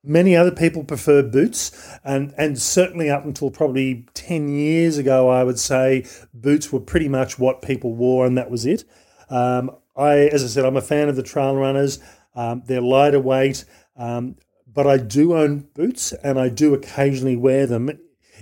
many 0.03 0.37
other 0.37 0.51
people 0.51 0.85
prefer 0.85 1.23
boots, 1.23 1.71
and, 2.05 2.35
and 2.37 2.59
certainly 2.59 3.11
up 3.11 3.25
until 3.25 3.51
probably 3.51 4.07
10 4.15 4.49
years 4.49 4.99
ago, 4.99 5.29
I 5.29 5.45
would 5.45 5.59
say 5.59 6.07
boots 6.33 6.73
were 6.73 6.81
pretty 6.81 7.09
much 7.09 7.39
what 7.39 7.63
people 7.63 7.95
wore, 7.95 8.27
and 8.27 8.37
that 8.39 8.51
was 8.51 8.67
it. 8.67 8.85
Um, 9.31 9.71
I, 9.97 10.19
as 10.29 10.43
I 10.43 10.47
said, 10.47 10.65
I'm 10.65 10.77
a 10.77 10.83
fan 10.83 11.09
of 11.09 11.17
the 11.17 11.23
trail 11.23 11.55
runners. 11.55 11.99
Um, 12.35 12.63
they're 12.67 12.81
lighter 12.81 13.21
weight, 13.21 13.65
um, 13.97 14.37
but 14.73 14.87
I 14.87 14.97
do 14.97 15.35
own 15.35 15.69
boots, 15.75 16.13
and 16.13 16.39
I 16.39 16.49
do 16.49 16.75
occasionally 16.75 17.37
wear 17.37 17.67
them 17.67 17.91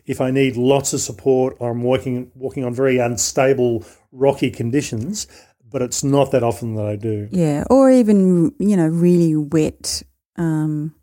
if 0.07 0.21
I 0.21 0.31
need 0.31 0.57
lots 0.57 0.93
of 0.93 1.01
support 1.01 1.57
or 1.59 1.71
I'm 1.71 1.83
walking 1.83 2.31
walking 2.35 2.65
on 2.65 2.75
very 2.75 2.99
unstable, 2.99 3.85
rocky 4.13 4.51
conditions 4.51 5.27
but 5.71 5.83
it's 5.83 6.03
not 6.03 6.33
that 6.33 6.43
often 6.43 6.75
that 6.75 6.87
I 6.87 6.97
do. 6.97 7.29
Yeah, 7.31 7.65
or 7.71 7.91
even 7.91 8.55
you 8.59 8.77
know 8.77 8.87
really 8.87 9.37
wet, 9.37 10.03
um, 10.37 10.95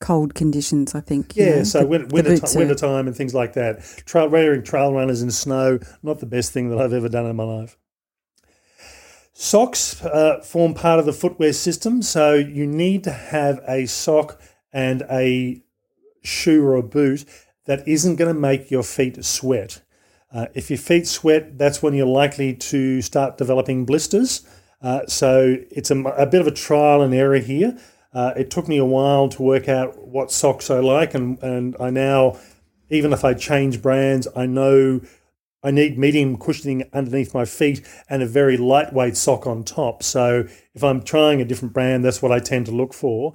cold 0.00 0.34
conditions. 0.34 0.94
I 0.94 1.00
think. 1.00 1.36
Yeah, 1.36 1.56
know, 1.56 1.64
so 1.64 1.80
the, 1.80 1.86
winter, 1.86 2.06
winter, 2.08 2.36
t- 2.38 2.58
winter 2.58 2.74
time 2.74 3.06
and 3.06 3.16
things 3.16 3.34
like 3.34 3.54
that. 3.54 3.82
Trail 4.04 4.28
wearing 4.28 4.62
trail 4.62 4.92
runners 4.92 5.22
in 5.22 5.30
snow, 5.30 5.78
not 6.02 6.18
the 6.18 6.26
best 6.26 6.52
thing 6.52 6.70
that 6.70 6.78
I've 6.78 6.92
ever 6.92 7.08
done 7.08 7.26
in 7.26 7.36
my 7.36 7.44
life. 7.44 7.78
Socks 9.40 10.04
uh, 10.04 10.40
form 10.40 10.74
part 10.74 10.98
of 10.98 11.06
the 11.06 11.12
footwear 11.12 11.52
system, 11.52 12.02
so 12.02 12.34
you 12.34 12.66
need 12.66 13.04
to 13.04 13.12
have 13.12 13.60
a 13.68 13.86
sock 13.86 14.40
and 14.72 15.02
a 15.08 15.62
shoe 16.24 16.66
or 16.66 16.74
a 16.74 16.82
boot 16.82 17.24
that 17.66 17.86
isn't 17.86 18.16
going 18.16 18.34
to 18.34 18.38
make 18.38 18.68
your 18.68 18.82
feet 18.82 19.24
sweat. 19.24 19.80
Uh, 20.34 20.46
if 20.54 20.70
your 20.70 20.78
feet 20.78 21.06
sweat, 21.06 21.56
that's 21.56 21.80
when 21.80 21.94
you're 21.94 22.04
likely 22.04 22.52
to 22.52 23.00
start 23.00 23.38
developing 23.38 23.84
blisters. 23.84 24.44
Uh, 24.82 25.06
so 25.06 25.54
it's 25.70 25.92
a, 25.92 26.02
a, 26.02 26.26
bit 26.26 26.40
of 26.40 26.48
a 26.48 26.50
trial 26.52 27.00
and 27.00 27.14
error 27.14 27.38
here. 27.38 27.78
Uh, 28.12 28.32
it 28.36 28.50
took 28.50 28.66
me 28.66 28.76
a 28.76 28.84
while 28.84 29.28
to 29.28 29.40
work 29.40 29.68
out 29.68 30.04
what 30.04 30.32
socks 30.32 30.68
I 30.68 30.80
like, 30.80 31.14
and, 31.14 31.40
and 31.44 31.76
I 31.78 31.90
now, 31.90 32.40
even 32.90 33.12
if 33.12 33.24
I 33.24 33.34
change 33.34 33.82
brands, 33.82 34.26
I 34.34 34.46
know 34.46 35.00
I 35.68 35.70
need 35.70 35.98
medium 35.98 36.38
cushioning 36.38 36.88
underneath 36.94 37.34
my 37.34 37.44
feet 37.44 37.86
and 38.08 38.22
a 38.22 38.26
very 38.26 38.56
lightweight 38.56 39.18
sock 39.18 39.46
on 39.46 39.64
top. 39.64 40.02
So 40.02 40.46
if 40.72 40.82
I'm 40.82 41.02
trying 41.02 41.42
a 41.42 41.44
different 41.44 41.74
brand, 41.74 42.02
that's 42.02 42.22
what 42.22 42.32
I 42.32 42.38
tend 42.38 42.64
to 42.66 42.72
look 42.72 42.94
for. 42.94 43.34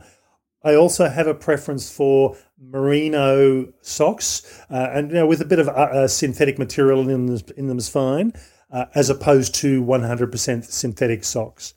I 0.64 0.74
also 0.74 1.08
have 1.10 1.28
a 1.28 1.36
preference 1.36 1.96
for 1.96 2.36
merino 2.60 3.72
socks, 3.82 4.64
uh, 4.72 4.90
and 4.92 5.12
you 5.12 5.18
know, 5.18 5.28
with 5.28 5.42
a 5.42 5.46
bit 5.46 5.60
of 5.60 5.68
uh, 5.68 5.74
uh 5.74 6.08
synthetic 6.08 6.58
material 6.58 7.08
in 7.08 7.28
them, 7.28 7.40
in 7.56 7.68
them 7.68 7.78
is 7.78 7.88
fine, 7.88 8.34
uh, 8.72 8.86
as 8.96 9.12
opposed 9.12 9.54
to 9.56 9.84
100% 9.84 10.64
synthetic 10.64 11.24
socks. 11.24 11.76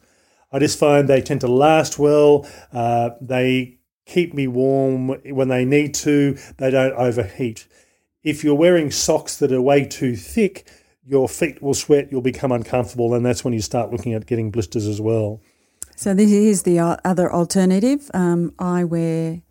I 0.50 0.58
just 0.58 0.78
find 0.78 1.06
they 1.06 1.20
tend 1.20 1.42
to 1.42 1.48
last 1.48 1.98
well. 1.98 2.48
Uh, 2.72 3.10
they 3.20 3.80
keep 4.06 4.32
me 4.32 4.46
warm 4.46 5.08
when 5.08 5.48
they 5.48 5.66
need 5.66 5.92
to. 5.96 6.38
They 6.56 6.70
don't 6.70 6.94
overheat. 6.94 7.66
If 8.26 8.42
you're 8.42 8.56
wearing 8.56 8.90
socks 8.90 9.36
that 9.36 9.52
are 9.52 9.62
way 9.62 9.84
too 9.84 10.16
thick, 10.16 10.68
your 11.04 11.28
feet 11.28 11.62
will 11.62 11.74
sweat, 11.74 12.08
you'll 12.10 12.22
become 12.22 12.50
uncomfortable, 12.50 13.14
and 13.14 13.24
that's 13.24 13.44
when 13.44 13.54
you 13.54 13.60
start 13.60 13.92
looking 13.92 14.14
at 14.14 14.26
getting 14.26 14.50
blisters 14.50 14.84
as 14.88 15.00
well. 15.00 15.40
So 15.94 16.12
this 16.12 16.32
is 16.32 16.64
the 16.64 16.80
other 16.80 17.32
alternative. 17.32 18.10
Um, 18.12 18.52
I 18.58 18.82
wear 18.82 19.42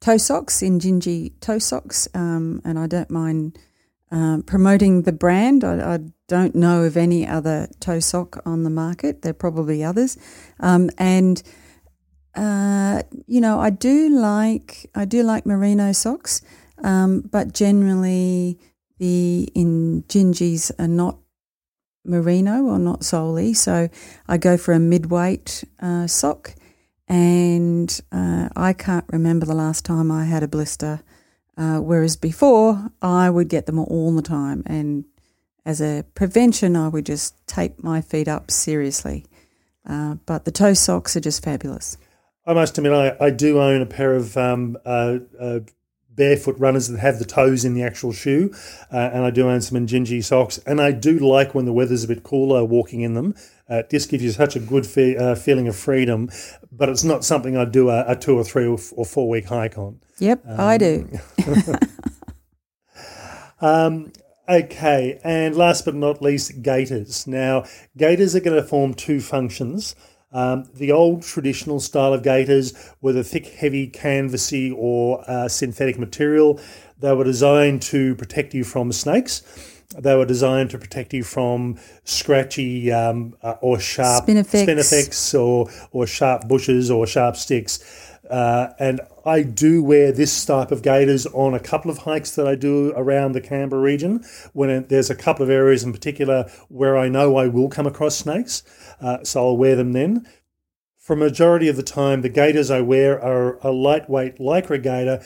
toe 0.00 0.16
socks, 0.16 0.62
Injinji 0.62 1.38
toe 1.38 1.60
socks, 1.60 2.08
um, 2.12 2.60
and 2.64 2.76
I 2.76 2.88
don't 2.88 3.08
mind 3.08 3.56
um, 4.10 4.42
promoting 4.42 5.02
the 5.02 5.12
brand. 5.12 5.62
I, 5.62 5.94
I, 5.94 5.98
don't 6.26 6.54
know 6.54 6.84
of 6.84 6.96
any 6.96 7.26
other 7.26 7.68
toe 7.80 8.00
sock 8.00 8.40
on 8.46 8.62
the 8.62 8.70
market. 8.70 9.20
There 9.22 9.30
are 9.30 9.34
probably 9.34 9.84
others, 9.84 10.16
um, 10.58 10.88
and 10.96 11.42
uh, 12.34 13.02
you 13.26 13.42
know 13.42 13.60
I 13.60 13.68
do 13.68 14.08
like 14.08 14.90
I 14.94 15.04
do 15.04 15.22
like 15.22 15.44
merino 15.44 15.92
socks, 15.92 16.40
um, 16.82 17.20
but 17.20 17.52
generally 17.52 18.58
the 18.98 19.48
Injinjis 19.54 20.70
are 20.78 20.88
not 20.88 21.18
merino 22.04 22.64
or 22.64 22.78
not 22.78 23.04
solely. 23.04 23.54
So 23.54 23.88
I 24.28 24.36
go 24.36 24.56
for 24.56 24.72
a 24.72 24.78
mid-weight 24.78 25.64
uh, 25.80 26.06
sock, 26.06 26.54
and 27.08 28.00
uh, 28.12 28.48
I 28.56 28.72
can't 28.72 29.06
remember 29.10 29.46
the 29.46 29.54
last 29.54 29.84
time 29.84 30.10
I 30.10 30.24
had 30.24 30.42
a 30.42 30.48
blister. 30.48 31.02
Uh, 31.56 31.78
whereas 31.78 32.16
before, 32.16 32.90
I 33.00 33.30
would 33.30 33.48
get 33.48 33.66
them 33.66 33.78
all 33.78 34.14
the 34.14 34.22
time, 34.22 34.64
and 34.66 35.04
as 35.64 35.80
a 35.80 36.04
prevention, 36.14 36.76
I 36.76 36.88
would 36.88 37.06
just 37.06 37.46
tape 37.46 37.82
my 37.82 38.00
feet 38.00 38.28
up 38.28 38.50
seriously. 38.50 39.24
Uh, 39.88 40.16
but 40.26 40.44
the 40.44 40.50
toe 40.50 40.74
socks 40.74 41.16
are 41.16 41.20
just 41.20 41.44
fabulous. 41.44 41.96
I 42.46 42.52
must 42.52 42.76
admit, 42.76 42.92
I, 42.92 43.16
I 43.26 43.30
do 43.30 43.60
own 43.60 43.80
a 43.80 43.86
pair 43.86 44.14
of 44.14 44.36
um, 44.36 44.76
uh, 44.84 45.18
uh, 45.40 45.60
barefoot 46.16 46.56
runners 46.58 46.88
that 46.88 46.98
have 46.98 47.18
the 47.18 47.24
toes 47.24 47.64
in 47.64 47.74
the 47.74 47.82
actual 47.82 48.12
shoe, 48.12 48.52
uh, 48.92 49.10
and 49.12 49.24
I 49.24 49.30
do 49.30 49.48
own 49.48 49.60
some 49.60 49.78
Injinji 49.78 50.22
socks, 50.22 50.58
and 50.66 50.80
I 50.80 50.92
do 50.92 51.18
like 51.18 51.54
when 51.54 51.64
the 51.64 51.72
weather's 51.72 52.04
a 52.04 52.08
bit 52.08 52.22
cooler 52.22 52.64
walking 52.64 53.00
in 53.00 53.14
them. 53.14 53.34
Uh, 53.68 53.76
it 53.76 53.90
just 53.90 54.10
gives 54.10 54.22
you 54.22 54.30
such 54.30 54.56
a 54.56 54.60
good 54.60 54.86
fe- 54.86 55.16
uh, 55.16 55.34
feeling 55.34 55.68
of 55.68 55.76
freedom, 55.76 56.28
but 56.70 56.88
it's 56.88 57.04
not 57.04 57.24
something 57.24 57.56
I'd 57.56 57.72
do 57.72 57.88
a, 57.88 58.04
a 58.06 58.16
two 58.16 58.36
or 58.36 58.44
three 58.44 58.66
or, 58.66 58.78
or, 58.92 59.06
four 59.06 59.28
week 59.28 59.46
hike 59.46 59.78
on. 59.78 60.00
Yep, 60.18 60.42
um, 60.46 60.60
I 60.60 60.76
do. 60.76 61.08
um, 63.60 64.12
okay, 64.46 65.18
and 65.24 65.56
last 65.56 65.86
but 65.86 65.94
not 65.94 66.20
least, 66.20 66.60
gaiters. 66.60 67.26
Now, 67.26 67.64
gaiters 67.96 68.36
are 68.36 68.40
going 68.40 68.60
to 68.60 68.66
form 68.66 68.92
two 68.92 69.20
functions. 69.20 69.96
Um, 70.34 70.68
the 70.74 70.90
old 70.90 71.22
traditional 71.22 71.78
style 71.78 72.12
of 72.12 72.24
gaiters 72.24 72.74
were 73.00 73.12
the 73.12 73.22
thick, 73.24 73.46
heavy, 73.46 73.88
canvasy 73.88 74.74
or 74.76 75.24
uh, 75.30 75.48
synthetic 75.48 75.98
material. 75.98 76.60
They 76.98 77.14
were 77.14 77.24
designed 77.24 77.82
to 77.82 78.16
protect 78.16 78.52
you 78.52 78.64
from 78.64 78.92
snakes. 78.92 79.42
They 79.96 80.16
were 80.16 80.24
designed 80.24 80.70
to 80.70 80.78
protect 80.78 81.14
you 81.14 81.22
from 81.22 81.78
scratchy 82.02 82.90
um, 82.90 83.36
uh, 83.42 83.54
or 83.60 83.78
sharp 83.78 84.26
spinifex. 84.26 84.66
spinifex 84.66 85.40
or, 85.40 85.70
or 85.92 86.06
sharp 86.06 86.48
bushes 86.48 86.90
or 86.90 87.06
sharp 87.06 87.36
sticks. 87.36 87.78
Uh, 88.30 88.68
and 88.78 89.00
I 89.26 89.42
do 89.42 89.82
wear 89.82 90.12
this 90.12 90.44
type 90.44 90.70
of 90.70 90.82
gaiters 90.82 91.26
on 91.26 91.54
a 91.54 91.60
couple 91.60 91.90
of 91.90 91.98
hikes 91.98 92.34
that 92.36 92.46
I 92.46 92.54
do 92.54 92.92
around 92.96 93.32
the 93.32 93.40
Canberra 93.40 93.82
region 93.82 94.24
when 94.52 94.70
it, 94.70 94.88
there's 94.88 95.10
a 95.10 95.14
couple 95.14 95.42
of 95.42 95.50
areas 95.50 95.84
in 95.84 95.92
particular 95.92 96.50
where 96.68 96.96
I 96.96 97.08
know 97.08 97.36
I 97.36 97.48
will 97.48 97.68
come 97.68 97.86
across 97.86 98.16
snakes. 98.16 98.62
Uh, 99.00 99.22
so 99.24 99.46
I'll 99.46 99.56
wear 99.56 99.76
them 99.76 99.92
then. 99.92 100.26
For 100.96 101.14
majority 101.14 101.68
of 101.68 101.76
the 101.76 101.82
time, 101.82 102.22
the 102.22 102.30
gaiters 102.30 102.70
I 102.70 102.80
wear 102.80 103.22
are 103.22 103.58
a 103.58 103.70
lightweight 103.70 104.38
lycra 104.38 104.82
gaiter, 104.82 105.22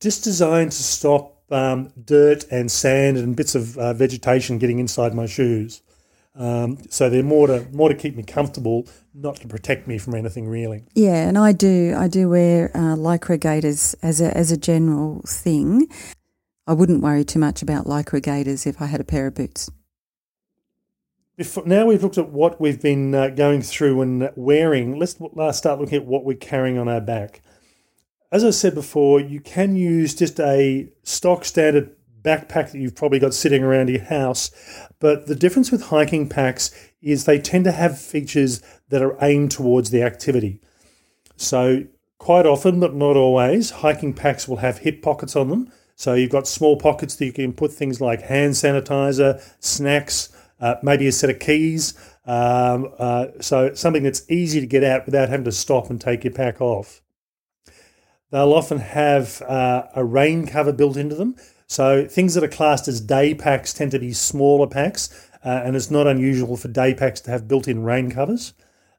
just 0.00 0.22
designed 0.22 0.70
to 0.70 0.82
stop 0.82 1.36
um, 1.50 1.92
dirt 2.04 2.44
and 2.50 2.70
sand 2.70 3.16
and 3.16 3.34
bits 3.34 3.54
of 3.54 3.76
uh, 3.76 3.92
vegetation 3.92 4.58
getting 4.58 4.78
inside 4.78 5.14
my 5.14 5.26
shoes. 5.26 5.82
Um, 6.36 6.78
so 6.90 7.08
they're 7.08 7.22
more 7.22 7.46
to 7.46 7.66
more 7.72 7.88
to 7.88 7.94
keep 7.94 8.14
me 8.14 8.22
comfortable, 8.22 8.86
not 9.16 9.36
to 9.36 9.48
protect 9.48 9.88
me 9.88 9.98
from 9.98 10.14
anything 10.14 10.46
really. 10.46 10.84
Yeah, 10.94 11.26
and 11.28 11.38
I 11.38 11.52
do 11.52 11.94
I 11.96 12.08
do 12.08 12.28
wear 12.28 12.70
uh, 12.74 12.96
lycra 12.96 13.40
gaiters 13.40 13.94
as 14.02 14.20
a 14.20 14.36
as 14.36 14.52
a 14.52 14.56
general 14.56 15.22
thing. 15.26 15.88
I 16.66 16.72
wouldn't 16.72 17.02
worry 17.02 17.24
too 17.24 17.38
much 17.38 17.62
about 17.62 17.86
lycra 17.86 18.22
gaiters 18.22 18.66
if 18.66 18.82
I 18.82 18.86
had 18.86 19.00
a 19.00 19.04
pair 19.04 19.26
of 19.28 19.34
boots. 19.34 19.70
Before, 21.36 21.64
now 21.66 21.86
we've 21.86 22.02
looked 22.02 22.18
at 22.18 22.30
what 22.30 22.60
we've 22.60 22.80
been 22.80 23.14
uh, 23.14 23.28
going 23.28 23.62
through 23.62 24.00
and 24.00 24.30
wearing. 24.36 24.98
Let's 24.98 25.16
start 25.58 25.80
looking 25.80 25.96
at 25.98 26.06
what 26.06 26.24
we're 26.24 26.36
carrying 26.36 26.78
on 26.78 26.88
our 26.88 27.00
back. 27.00 27.42
As 28.32 28.42
I 28.42 28.50
said 28.50 28.74
before, 28.74 29.20
you 29.20 29.40
can 29.40 29.76
use 29.76 30.14
just 30.14 30.40
a 30.40 30.88
stock 31.04 31.44
standard 31.44 31.94
backpack 32.22 32.72
that 32.72 32.78
you've 32.78 32.96
probably 32.96 33.20
got 33.20 33.34
sitting 33.34 33.62
around 33.62 33.88
your 33.88 34.02
house. 34.02 34.50
But 34.98 35.26
the 35.26 35.36
difference 35.36 35.70
with 35.70 35.84
hiking 35.84 36.28
packs 36.28 36.70
is 37.12 37.24
they 37.24 37.38
tend 37.38 37.64
to 37.64 37.72
have 37.72 38.00
features 38.00 38.62
that 38.88 39.02
are 39.02 39.16
aimed 39.22 39.50
towards 39.50 39.90
the 39.90 40.02
activity. 40.02 40.60
So, 41.36 41.84
quite 42.18 42.46
often, 42.46 42.80
but 42.80 42.94
not 42.94 43.16
always, 43.16 43.70
hiking 43.70 44.14
packs 44.14 44.48
will 44.48 44.56
have 44.56 44.78
hip 44.78 45.02
pockets 45.02 45.36
on 45.36 45.48
them. 45.48 45.72
So, 45.94 46.14
you've 46.14 46.30
got 46.30 46.48
small 46.48 46.76
pockets 46.76 47.14
that 47.16 47.26
you 47.26 47.32
can 47.32 47.52
put 47.52 47.72
things 47.72 48.00
like 48.00 48.22
hand 48.22 48.54
sanitizer, 48.54 49.42
snacks, 49.60 50.30
uh, 50.60 50.76
maybe 50.82 51.06
a 51.06 51.12
set 51.12 51.30
of 51.30 51.38
keys. 51.38 51.94
Um, 52.24 52.92
uh, 52.98 53.26
so, 53.40 53.74
something 53.74 54.02
that's 54.02 54.28
easy 54.30 54.60
to 54.60 54.66
get 54.66 54.82
out 54.82 55.06
without 55.06 55.28
having 55.28 55.44
to 55.44 55.52
stop 55.52 55.90
and 55.90 56.00
take 56.00 56.24
your 56.24 56.32
pack 56.32 56.60
off. 56.60 57.02
They'll 58.30 58.54
often 58.54 58.78
have 58.78 59.40
uh, 59.42 59.86
a 59.94 60.04
rain 60.04 60.46
cover 60.46 60.72
built 60.72 60.96
into 60.96 61.14
them. 61.14 61.36
So 61.68 62.06
things 62.06 62.34
that 62.34 62.44
are 62.44 62.48
classed 62.48 62.86
as 62.86 63.00
day 63.00 63.34
packs 63.34 63.72
tend 63.72 63.90
to 63.90 63.98
be 63.98 64.12
smaller 64.12 64.68
packs, 64.68 65.25
uh, 65.46 65.62
and 65.64 65.76
it's 65.76 65.92
not 65.92 66.08
unusual 66.08 66.56
for 66.56 66.66
day 66.66 66.92
packs 66.92 67.20
to 67.20 67.30
have 67.30 67.46
built-in 67.46 67.84
rain 67.84 68.10
covers. 68.10 68.52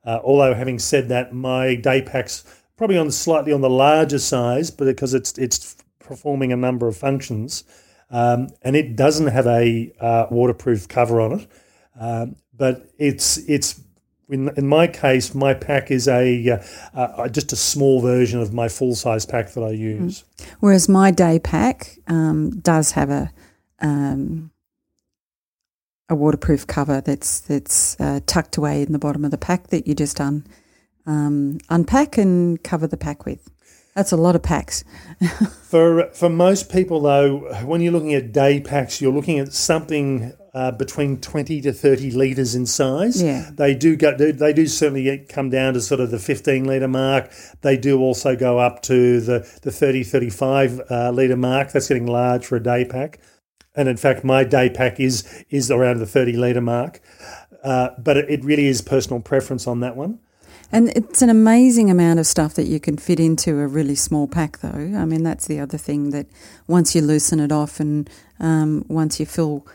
Uh, 0.05 0.19
although 0.23 0.53
having 0.53 0.79
said 0.79 1.09
that, 1.09 1.33
my 1.33 1.75
day 1.75 2.01
packs 2.01 2.45
probably 2.77 2.97
on 2.97 3.11
slightly 3.11 3.51
on 3.51 3.59
the 3.59 3.69
larger 3.69 4.17
size, 4.17 4.71
but 4.71 4.85
because 4.85 5.13
it's 5.13 5.37
it's 5.37 5.75
performing 5.99 6.53
a 6.53 6.55
number 6.55 6.87
of 6.87 6.95
functions, 6.95 7.65
um, 8.09 8.47
and 8.61 8.77
it 8.77 8.95
doesn't 8.95 9.27
have 9.27 9.45
a 9.45 9.91
uh, 9.99 10.27
waterproof 10.31 10.87
cover 10.87 11.19
on 11.19 11.41
it. 11.41 11.47
Um, 11.99 12.37
but 12.55 12.89
it's 12.97 13.37
it's 13.49 13.81
in, 14.29 14.49
in 14.55 14.67
my 14.67 14.87
case, 14.87 15.35
my 15.35 15.53
pack 15.53 15.91
is 15.91 16.07
a 16.07 16.61
uh, 16.93 16.97
uh, 16.97 17.27
just 17.27 17.51
a 17.51 17.57
small 17.57 17.99
version 17.99 18.39
of 18.39 18.53
my 18.53 18.69
full 18.69 18.95
size 18.95 19.25
pack 19.25 19.51
that 19.51 19.63
I 19.63 19.73
mm. 19.73 19.79
use. 19.79 20.23
Whereas 20.61 20.87
my 20.87 21.11
day 21.11 21.39
pack 21.39 21.97
um, 22.07 22.59
does 22.61 22.91
have 22.91 23.09
a 23.09 23.31
um, 23.81 24.51
a 26.09 26.15
waterproof 26.15 26.65
cover 26.67 27.01
that's 27.01 27.41
that's 27.41 27.99
uh, 27.99 28.19
tucked 28.25 28.57
away 28.57 28.81
in 28.81 28.91
the 28.91 28.99
bottom 28.99 29.25
of 29.25 29.31
the 29.31 29.37
pack 29.37 29.67
that 29.67 29.87
you 29.87 29.93
just 29.93 30.21
un, 30.21 30.45
um, 31.05 31.59
unpack 31.69 32.17
and 32.17 32.63
cover 32.63 32.87
the 32.87 32.97
pack 32.97 33.25
with. 33.25 33.49
That's 33.95 34.11
a 34.11 34.17
lot 34.17 34.35
of 34.35 34.43
packs. 34.43 34.83
for 35.63 36.11
for 36.13 36.29
most 36.29 36.71
people, 36.71 37.01
though, 37.01 37.39
when 37.65 37.81
you're 37.81 37.93
looking 37.93 38.13
at 38.13 38.31
day 38.31 38.61
packs, 38.61 39.01
you're 39.01 39.11
looking 39.11 39.39
at 39.39 39.53
something 39.53 40.33
uh, 40.53 40.71
between 40.71 41.21
20 41.21 41.61
to 41.61 41.73
30 41.73 42.11
litres 42.11 42.55
in 42.55 42.65
size. 42.65 43.21
Yeah. 43.21 43.49
They 43.53 43.75
do 43.75 43.95
go, 43.95 44.15
they 44.15 44.53
do 44.53 44.65
certainly 44.65 45.25
come 45.29 45.51
down 45.51 45.75
to 45.75 45.81
sort 45.81 45.99
of 45.99 46.09
the 46.09 46.17
15 46.17 46.65
litre 46.65 46.87
mark. 46.87 47.31
They 47.61 47.77
do 47.77 47.99
also 47.99 48.35
go 48.35 48.57
up 48.57 48.81
to 48.83 49.21
the, 49.21 49.59
the 49.61 49.71
30, 49.71 50.03
35 50.03 50.81
uh, 50.89 51.11
litre 51.11 51.35
mark. 51.35 51.71
That's 51.71 51.87
getting 51.87 52.07
large 52.07 52.45
for 52.45 52.55
a 52.55 52.63
day 52.63 52.85
pack. 52.85 53.19
And 53.77 53.87
in 53.87 53.95
fact, 53.95 54.23
my 54.23 54.43
day 54.43 54.69
pack 54.69 54.99
is, 54.99 55.23
is 55.49 55.71
around 55.71 55.99
the 55.99 56.05
30 56.05 56.33
litre 56.33 56.61
mark. 56.61 56.99
Uh, 57.63 57.89
but 57.97 58.17
it, 58.17 58.29
it 58.29 58.43
really 58.43 58.67
is 58.67 58.81
personal 58.81 59.21
preference 59.21 59.67
on 59.67 59.79
that 59.81 59.95
one. 59.95 60.19
And 60.71 60.89
it's 60.89 61.21
an 61.21 61.29
amazing 61.29 61.89
amount 61.89 62.19
of 62.19 62.27
stuff 62.27 62.55
that 62.55 62.65
you 62.65 62.79
can 62.79 62.97
fit 62.97 63.19
into 63.19 63.59
a 63.59 63.67
really 63.67 63.95
small 63.95 64.27
pack, 64.27 64.59
though. 64.59 64.69
I 64.69 65.05
mean, 65.05 65.23
that's 65.23 65.47
the 65.47 65.59
other 65.59 65.77
thing 65.77 66.09
that 66.09 66.27
once 66.67 66.93
you 66.93 67.01
loosen 67.01 67.39
it 67.39 67.51
off 67.53 67.79
and 67.79 68.09
um, 68.39 68.83
once 68.89 69.19
you 69.19 69.25
fill 69.25 69.65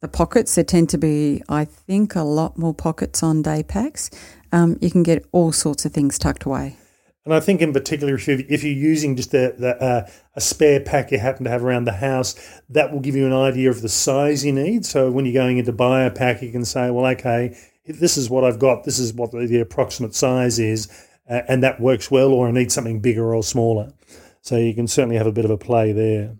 the 0.00 0.08
pockets, 0.08 0.54
there 0.54 0.62
tend 0.62 0.88
to 0.90 0.98
be, 0.98 1.42
I 1.48 1.64
think, 1.64 2.14
a 2.14 2.22
lot 2.22 2.56
more 2.56 2.74
pockets 2.74 3.22
on 3.22 3.42
day 3.42 3.64
packs. 3.64 4.10
Um, 4.52 4.78
you 4.80 4.90
can 4.90 5.02
get 5.02 5.26
all 5.32 5.50
sorts 5.50 5.84
of 5.84 5.92
things 5.92 6.16
tucked 6.18 6.44
away. 6.44 6.76
And 7.26 7.34
I 7.34 7.40
think, 7.40 7.60
in 7.60 7.74
particular, 7.74 8.14
if, 8.14 8.26
you, 8.26 8.46
if 8.48 8.64
you're 8.64 8.72
using 8.72 9.16
just 9.16 9.34
a, 9.34 9.52
uh, 9.82 10.08
a, 10.34 10.40
spare 10.40 10.80
pack 10.80 11.10
you 11.10 11.18
happen 11.18 11.44
to 11.44 11.50
have 11.50 11.62
around 11.62 11.84
the 11.84 11.92
house, 11.92 12.34
that 12.70 12.92
will 12.92 13.00
give 13.00 13.16
you 13.16 13.26
an 13.26 13.34
idea 13.34 13.68
of 13.68 13.82
the 13.82 13.88
size 13.88 14.44
you 14.44 14.52
need. 14.52 14.86
So 14.86 15.10
when 15.10 15.26
you're 15.26 15.34
going 15.34 15.58
in 15.58 15.64
to 15.66 15.72
buy 15.72 16.04
a 16.04 16.10
pack, 16.10 16.40
you 16.40 16.52
can 16.52 16.64
say, 16.64 16.90
well, 16.90 17.04
okay, 17.14 17.58
this 17.84 18.16
is 18.16 18.30
what 18.30 18.44
I've 18.44 18.60
got, 18.60 18.84
this 18.84 18.98
is 18.98 19.12
what 19.12 19.32
the, 19.32 19.44
the 19.46 19.60
approximate 19.60 20.14
size 20.14 20.58
is. 20.58 20.88
uh, 21.28 21.42
and 21.48 21.62
that 21.62 21.80
works 21.80 22.10
well, 22.10 22.32
or 22.32 22.48
I 22.48 22.50
need 22.50 22.72
something 22.72 23.00
bigger 23.00 23.34
or 23.34 23.42
smaller. 23.42 23.92
So 24.40 24.56
you 24.56 24.74
can 24.74 24.86
certainly 24.86 25.16
have 25.16 25.26
a 25.26 25.32
bit 25.32 25.44
of 25.44 25.50
a 25.50 25.58
play 25.58 25.92
there. 25.92 26.36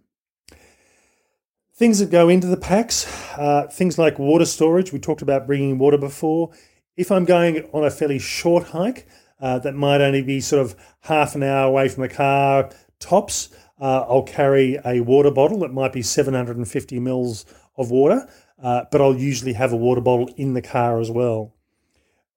Things 1.74 1.98
that 1.98 2.10
go 2.10 2.28
into 2.28 2.46
the 2.46 2.56
packs, 2.56 3.06
uh, 3.36 3.66
things 3.70 3.98
like 3.98 4.18
water 4.18 4.46
storage. 4.46 4.92
We 4.92 4.98
talked 4.98 5.22
about 5.22 5.46
bringing 5.46 5.78
water 5.78 5.98
before. 5.98 6.52
If 6.96 7.12
I'm 7.12 7.26
going 7.26 7.68
on 7.72 7.84
a 7.84 7.90
fairly 7.90 8.18
short 8.18 8.68
hike, 8.68 9.06
uh, 9.40 9.58
that 9.60 9.74
might 9.74 10.00
only 10.00 10.22
be 10.22 10.40
sort 10.40 10.62
of 10.62 10.76
half 11.00 11.34
an 11.34 11.42
hour 11.42 11.68
away 11.68 11.88
from 11.88 12.02
the 12.02 12.08
car, 12.08 12.70
tops, 12.98 13.50
uh, 13.80 14.04
I'll 14.08 14.22
carry 14.22 14.78
a 14.84 15.00
water 15.00 15.30
bottle 15.30 15.58
that 15.60 15.72
might 15.72 15.92
be 15.92 16.02
750 16.02 16.98
mils 17.00 17.44
of 17.76 17.90
water, 17.90 18.26
uh, 18.62 18.84
but 18.90 19.00
I'll 19.00 19.16
usually 19.16 19.52
have 19.52 19.72
a 19.72 19.76
water 19.76 20.00
bottle 20.00 20.30
in 20.36 20.54
the 20.54 20.62
car 20.62 21.00
as 21.00 21.10
well. 21.10 21.54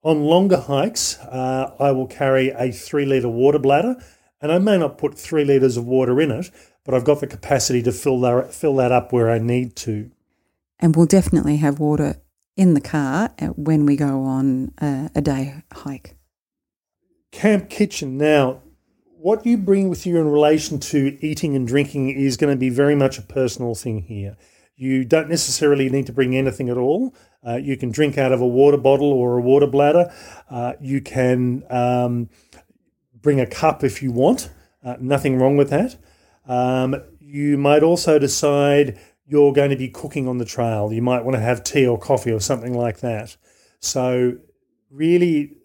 On 0.03 0.21
longer 0.21 0.59
hikes, 0.59 1.17
uh, 1.19 1.75
I 1.79 1.91
will 1.91 2.07
carry 2.07 2.49
a 2.49 2.71
three 2.71 3.05
litre 3.05 3.29
water 3.29 3.59
bladder, 3.59 3.95
and 4.41 4.51
I 4.51 4.59
may 4.59 4.77
not 4.77 4.97
put 4.97 5.17
three 5.17 5.45
litres 5.45 5.77
of 5.77 5.85
water 5.85 6.19
in 6.21 6.31
it, 6.31 6.51
but 6.83 6.93
I've 6.93 7.05
got 7.05 7.19
the 7.19 7.27
capacity 7.27 7.81
to 7.83 7.91
fill 7.91 8.19
that, 8.21 8.53
fill 8.53 8.75
that 8.77 8.91
up 8.91 9.11
where 9.11 9.29
I 9.29 9.39
need 9.39 9.75
to. 9.77 10.11
And 10.79 10.95
we'll 10.95 11.05
definitely 11.05 11.57
have 11.57 11.79
water 11.79 12.15
in 12.55 12.73
the 12.73 12.81
car 12.81 13.31
uh, 13.41 13.47
when 13.47 13.85
we 13.85 13.95
go 13.95 14.23
on 14.23 14.73
a, 14.81 15.09
a 15.15 15.21
day 15.21 15.63
hike. 15.71 16.18
Camp 17.31 17.69
kitchen. 17.69 18.17
Now, 18.17 18.61
what 19.19 19.45
you 19.45 19.57
bring 19.57 19.89
with 19.89 20.05
you 20.05 20.17
in 20.17 20.29
relation 20.29 20.79
to 20.79 21.17
eating 21.21 21.55
and 21.55 21.67
drinking 21.67 22.09
is 22.09 22.37
going 22.37 22.53
to 22.53 22.59
be 22.59 22.69
very 22.69 22.95
much 22.95 23.17
a 23.17 23.21
personal 23.21 23.75
thing 23.75 24.03
here. 24.03 24.37
You 24.75 25.03
don't 25.03 25.29
necessarily 25.29 25.89
need 25.89 26.05
to 26.05 26.13
bring 26.13 26.37
anything 26.37 26.69
at 26.69 26.77
all. 26.77 27.13
Uh, 27.45 27.57
you 27.57 27.75
can 27.75 27.91
drink 27.91 28.17
out 28.17 28.31
of 28.31 28.39
a 28.39 28.47
water 28.47 28.77
bottle 28.77 29.11
or 29.11 29.37
a 29.37 29.41
water 29.41 29.67
bladder. 29.67 30.11
Uh, 30.49 30.73
you 30.79 31.01
can 31.01 31.63
um, 31.69 32.29
bring 33.13 33.41
a 33.41 33.45
cup 33.45 33.83
if 33.83 34.01
you 34.01 34.11
want. 34.11 34.49
Uh, 34.83 34.95
nothing 35.01 35.37
wrong 35.37 35.57
with 35.57 35.69
that. 35.69 35.97
Um, 36.47 36.95
you 37.19 37.57
might 37.57 37.83
also 37.83 38.19
decide 38.19 38.97
you're 39.27 39.53
going 39.53 39.69
to 39.69 39.75
be 39.75 39.89
cooking 39.89 40.27
on 40.27 40.37
the 40.37 40.45
trail. 40.45 40.91
You 40.91 41.01
might 41.01 41.25
want 41.25 41.35
to 41.35 41.41
have 41.41 41.63
tea 41.63 41.85
or 41.85 41.99
coffee 41.99 42.31
or 42.31 42.39
something 42.39 42.73
like 42.73 43.01
that. 43.01 43.35
So, 43.81 44.37
really, 44.89 45.57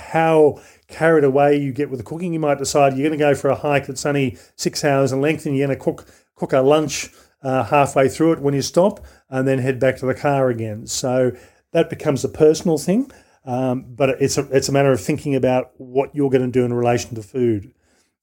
how 0.00 0.60
carried 0.88 1.24
away 1.24 1.56
you 1.56 1.72
get 1.72 1.90
with 1.90 2.00
the 2.00 2.04
cooking. 2.04 2.32
You 2.32 2.40
might 2.40 2.58
decide 2.58 2.94
you're 2.94 3.08
going 3.08 3.18
to 3.18 3.24
go 3.24 3.34
for 3.34 3.48
a 3.48 3.54
hike 3.54 3.86
that's 3.86 4.04
only 4.04 4.36
six 4.56 4.84
hours 4.84 5.12
in 5.12 5.20
length 5.20 5.46
and 5.46 5.56
you're 5.56 5.66
going 5.66 5.78
to 5.78 5.82
cook 5.82 6.06
cook 6.34 6.52
a 6.52 6.60
lunch 6.60 7.10
uh, 7.42 7.64
halfway 7.64 8.08
through 8.08 8.32
it 8.32 8.40
when 8.40 8.54
you 8.54 8.62
stop 8.62 9.04
and 9.28 9.46
then 9.46 9.58
head 9.58 9.78
back 9.78 9.96
to 9.98 10.06
the 10.06 10.14
car 10.14 10.48
again. 10.48 10.86
So 10.86 11.32
that 11.72 11.90
becomes 11.90 12.24
a 12.24 12.28
personal 12.28 12.78
thing, 12.78 13.10
um, 13.44 13.84
but 13.88 14.10
it's 14.20 14.38
a, 14.38 14.48
it's 14.50 14.68
a 14.68 14.72
matter 14.72 14.90
of 14.90 15.00
thinking 15.00 15.34
about 15.34 15.72
what 15.76 16.14
you're 16.14 16.30
going 16.30 16.44
to 16.44 16.50
do 16.50 16.64
in 16.64 16.72
relation 16.72 17.14
to 17.14 17.22
food. 17.22 17.72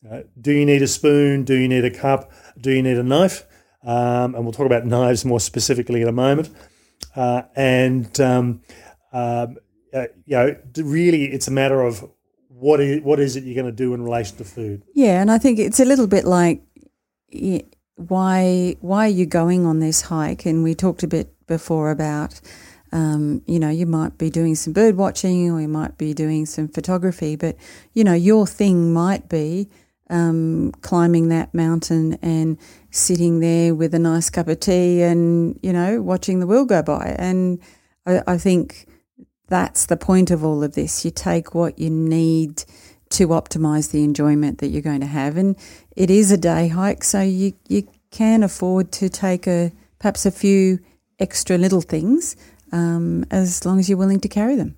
Uh, 0.10 0.22
do 0.40 0.52
you 0.52 0.66
need 0.66 0.82
a 0.82 0.88
spoon? 0.88 1.44
Do 1.44 1.56
you 1.56 1.68
need 1.68 1.86
a 1.86 1.92
cup? 1.92 2.32
Do 2.60 2.72
you 2.72 2.82
need 2.82 2.98
a 2.98 3.04
knife? 3.04 3.46
Um, 3.84 4.36
and 4.36 4.44
we'll 4.44 4.52
talk 4.52 4.66
about 4.66 4.86
knives 4.86 5.24
more 5.24 5.40
specifically 5.40 6.02
in 6.02 6.08
a 6.08 6.12
moment. 6.14 6.50
Uh, 7.16 7.44
and 7.56 8.20
um, 8.20 8.62
um 9.14 9.58
uh, 9.94 10.08
you 10.26 10.38
know, 10.38 10.56
really, 10.78 11.26
it's 11.26 11.48
a 11.48 11.52
matter 11.52 11.82
of 11.82 12.10
what 12.50 12.80
is 12.80 13.02
what 13.02 13.20
is 13.20 13.36
it 13.36 13.44
you're 13.44 13.56
going 13.56 13.66
to 13.66 13.72
do 13.72 13.94
in 13.94 14.02
relation 14.02 14.38
to 14.38 14.44
food? 14.44 14.84
Yeah, 14.94 15.22
and 15.22 15.32
I 15.32 15.38
think 15.38 15.60
it's 15.60 15.80
a 15.80 15.86
little 15.86 16.08
bit 16.08 16.26
like 16.26 16.62
why 17.96 18.76
why 18.80 19.06
are 19.06 19.10
you 19.10 19.26
going 19.26 19.66
on 19.66 19.80
this 19.80 20.02
hike? 20.04 20.46
And 20.46 20.64
we 20.64 20.76
talked 20.76 21.04
a 21.04 21.08
bit 21.08 21.34
before 21.48 21.92
about. 21.92 22.40
Um, 22.94 23.42
you 23.46 23.60
know, 23.60 23.70
you 23.70 23.86
might 23.86 24.18
be 24.18 24.30
doing 24.30 24.56
some 24.56 24.72
bird 24.72 24.96
watching 24.96 25.52
or 25.52 25.60
you 25.60 25.68
might 25.68 25.98
be 25.98 26.14
doing 26.14 26.46
some 26.46 26.70
photography, 26.70 27.36
but 27.36 27.58
you 27.94 28.06
know, 28.06 28.14
your 28.14 28.48
thing 28.48 28.94
might 28.94 29.28
be 29.28 29.70
um, 30.10 30.72
climbing 30.82 31.30
that 31.30 31.54
mountain 31.54 32.18
and 32.22 32.58
sitting 32.92 33.40
there 33.40 33.76
with 33.76 33.94
a 33.94 34.00
nice 34.00 34.30
cup 34.30 34.48
of 34.48 34.60
tea 34.60 35.02
and, 35.02 35.60
you 35.62 35.74
know, 35.74 36.02
watching 36.02 36.40
the 36.40 36.48
world 36.48 36.70
go 36.70 36.82
by. 36.82 37.16
And 37.20 37.60
I, 38.06 38.22
I 38.26 38.38
think 38.38 38.88
that's 39.48 39.86
the 39.86 39.98
point 39.98 40.32
of 40.32 40.44
all 40.44 40.64
of 40.64 40.76
this. 40.76 41.06
You 41.06 41.12
take 41.12 41.56
what 41.56 41.80
you 41.80 41.90
need 41.90 42.64
to 43.10 43.30
optimize 43.30 43.92
the 43.92 44.04
enjoyment 44.04 44.58
that 44.60 44.68
you're 44.68 44.82
going 44.82 45.02
to 45.02 45.08
have. 45.08 45.38
And 45.38 45.56
it 45.96 46.10
is 46.10 46.32
a 46.32 46.38
day 46.38 46.68
hike, 46.68 47.04
so 47.04 47.22
you, 47.22 47.54
you 47.68 47.88
can 48.12 48.44
afford 48.44 48.92
to 48.94 49.10
take 49.10 49.48
a 49.48 49.72
perhaps 50.00 50.26
a 50.26 50.32
few 50.32 50.80
extra 51.20 51.58
little 51.58 51.82
things 51.82 52.36
um, 52.72 53.26
as 53.32 53.66
long 53.66 53.80
as 53.80 53.90
you're 53.90 53.98
willing 53.98 54.20
to 54.20 54.28
carry 54.28 54.56
them. 54.56 54.78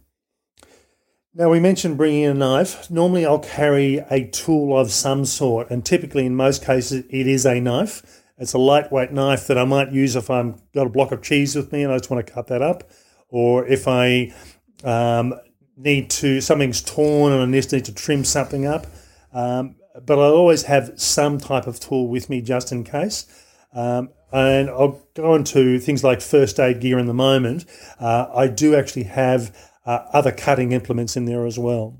Now, 1.33 1.49
we 1.49 1.59
mentioned 1.59 1.97
bringing 1.97 2.25
a 2.25 2.33
knife. 2.33 2.89
Normally, 2.89 3.25
I'll 3.25 3.39
carry 3.39 3.97
a 4.09 4.27
tool 4.27 4.77
of 4.77 4.91
some 4.91 5.25
sort, 5.25 5.69
and 5.69 5.85
typically, 5.85 6.25
in 6.25 6.35
most 6.35 6.65
cases, 6.65 7.05
it 7.09 7.27
is 7.27 7.45
a 7.45 7.59
knife. 7.59 8.23
It's 8.37 8.53
a 8.53 8.57
lightweight 8.57 9.11
knife 9.11 9.47
that 9.47 9.57
I 9.57 9.65
might 9.65 9.91
use 9.91 10.15
if 10.15 10.29
I've 10.29 10.59
got 10.73 10.87
a 10.87 10.89
block 10.89 11.11
of 11.11 11.21
cheese 11.21 11.55
with 11.55 11.71
me 11.71 11.83
and 11.83 11.91
I 11.91 11.97
just 11.97 12.09
want 12.09 12.25
to 12.25 12.33
cut 12.33 12.47
that 12.47 12.61
up, 12.61 12.89
or 13.27 13.65
if 13.67 13.87
I 13.87 14.33
um, 14.83 15.33
need 15.77 16.09
to 16.09 16.41
something's 16.41 16.81
torn 16.81 17.33
and 17.33 17.55
I 17.55 17.57
just 17.57 17.71
need 17.71 17.85
to 17.85 17.93
trim 17.93 18.23
something 18.23 18.65
up. 18.65 18.87
Um, 19.33 19.75
but 20.05 20.19
I 20.19 20.23
always 20.23 20.63
have 20.63 20.93
some 20.95 21.37
type 21.37 21.67
of 21.67 21.79
tool 21.79 22.07
with 22.07 22.29
me 22.29 22.41
just 22.41 22.71
in 22.71 22.83
case. 22.83 23.25
Um, 23.73 24.09
and 24.31 24.69
I'll 24.69 25.01
go 25.15 25.35
into 25.35 25.79
things 25.79 26.03
like 26.03 26.21
first 26.21 26.59
aid 26.59 26.81
gear 26.81 26.99
in 26.99 27.07
the 27.07 27.13
moment. 27.13 27.65
Uh, 27.99 28.27
I 28.33 28.47
do 28.47 28.75
actually 28.75 29.03
have 29.03 29.55
uh, 29.85 30.05
other 30.13 30.31
cutting 30.31 30.71
implements 30.71 31.17
in 31.17 31.25
there 31.25 31.45
as 31.45 31.57
well. 31.57 31.99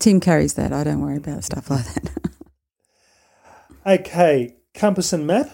Tim 0.00 0.20
carries 0.20 0.54
that. 0.54 0.72
I 0.72 0.84
don't 0.84 1.00
worry 1.00 1.16
about 1.16 1.44
stuff 1.44 1.70
like 1.70 1.84
that. 1.84 2.10
okay, 4.00 4.56
compass 4.74 5.12
and 5.12 5.26
map. 5.26 5.50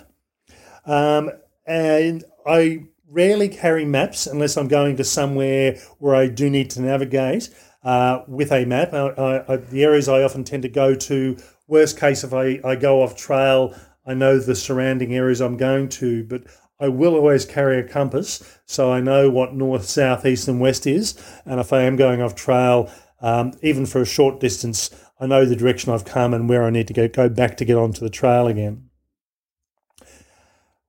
Um, 0.86 1.30
and 1.66 2.24
I 2.46 2.84
rarely 3.08 3.48
carry 3.48 3.84
maps 3.84 4.26
unless 4.26 4.56
I'm 4.56 4.68
going 4.68 4.96
to 4.96 5.04
somewhere 5.04 5.76
where 5.98 6.14
I 6.14 6.28
do 6.28 6.50
need 6.50 6.70
to 6.70 6.82
navigate 6.82 7.50
uh, 7.82 8.22
with 8.26 8.50
a 8.52 8.64
map. 8.64 8.92
I, 8.92 9.44
I, 9.48 9.56
the 9.56 9.84
areas 9.84 10.08
I 10.08 10.22
often 10.22 10.44
tend 10.44 10.62
to 10.62 10.68
go 10.68 10.94
to, 10.94 11.36
worst 11.66 11.98
case, 11.98 12.24
if 12.24 12.32
I, 12.32 12.60
I 12.64 12.76
go 12.76 13.02
off 13.02 13.16
trail, 13.16 13.74
I 14.06 14.14
know 14.14 14.38
the 14.38 14.54
surrounding 14.54 15.14
areas 15.14 15.40
I'm 15.40 15.56
going 15.56 15.88
to, 15.90 16.24
but 16.24 16.42
I 16.80 16.88
will 16.88 17.14
always 17.14 17.44
carry 17.44 17.78
a 17.78 17.88
compass 17.88 18.58
so 18.66 18.92
I 18.92 19.00
know 19.00 19.30
what 19.30 19.54
north, 19.54 19.84
south, 19.84 20.26
east, 20.26 20.48
and 20.48 20.60
west 20.60 20.86
is. 20.86 21.14
And 21.44 21.60
if 21.60 21.72
I 21.72 21.82
am 21.82 21.96
going 21.96 22.20
off 22.20 22.34
trail, 22.34 22.90
um, 23.20 23.52
even 23.62 23.86
for 23.86 24.02
a 24.02 24.06
short 24.06 24.40
distance, 24.40 24.90
I 25.20 25.26
know 25.26 25.44
the 25.44 25.56
direction 25.56 25.92
I've 25.92 26.04
come 26.04 26.34
and 26.34 26.48
where 26.48 26.64
I 26.64 26.70
need 26.70 26.88
to 26.88 26.92
go, 26.92 27.08
go 27.08 27.28
back 27.28 27.56
to 27.58 27.64
get 27.64 27.76
onto 27.76 28.00
the 28.00 28.10
trail 28.10 28.48
again. 28.48 28.83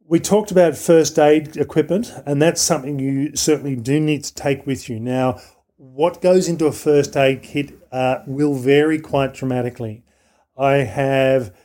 We 0.07 0.19
talked 0.19 0.51
about 0.51 0.77
first 0.77 1.17
aid 1.17 1.57
equipment, 1.57 2.13
and 2.27 2.39
that's 2.39 2.61
something 2.61 2.99
you 2.99 3.35
certainly 3.35 3.75
do 3.75 3.99
need 3.99 4.23
to 4.25 4.35
take 4.35 4.67
with 4.67 4.87
you. 4.87 4.99
Now, 4.99 5.39
what 5.77 6.21
goes 6.21 6.47
into 6.47 6.67
a 6.67 6.71
first 6.71 7.17
aid 7.17 7.41
kit 7.41 7.73
uh, 7.91 8.19
will 8.27 8.53
vary 8.53 8.99
quite 8.99 9.33
dramatically. 9.33 10.03
I 10.55 10.75
have 10.77 11.55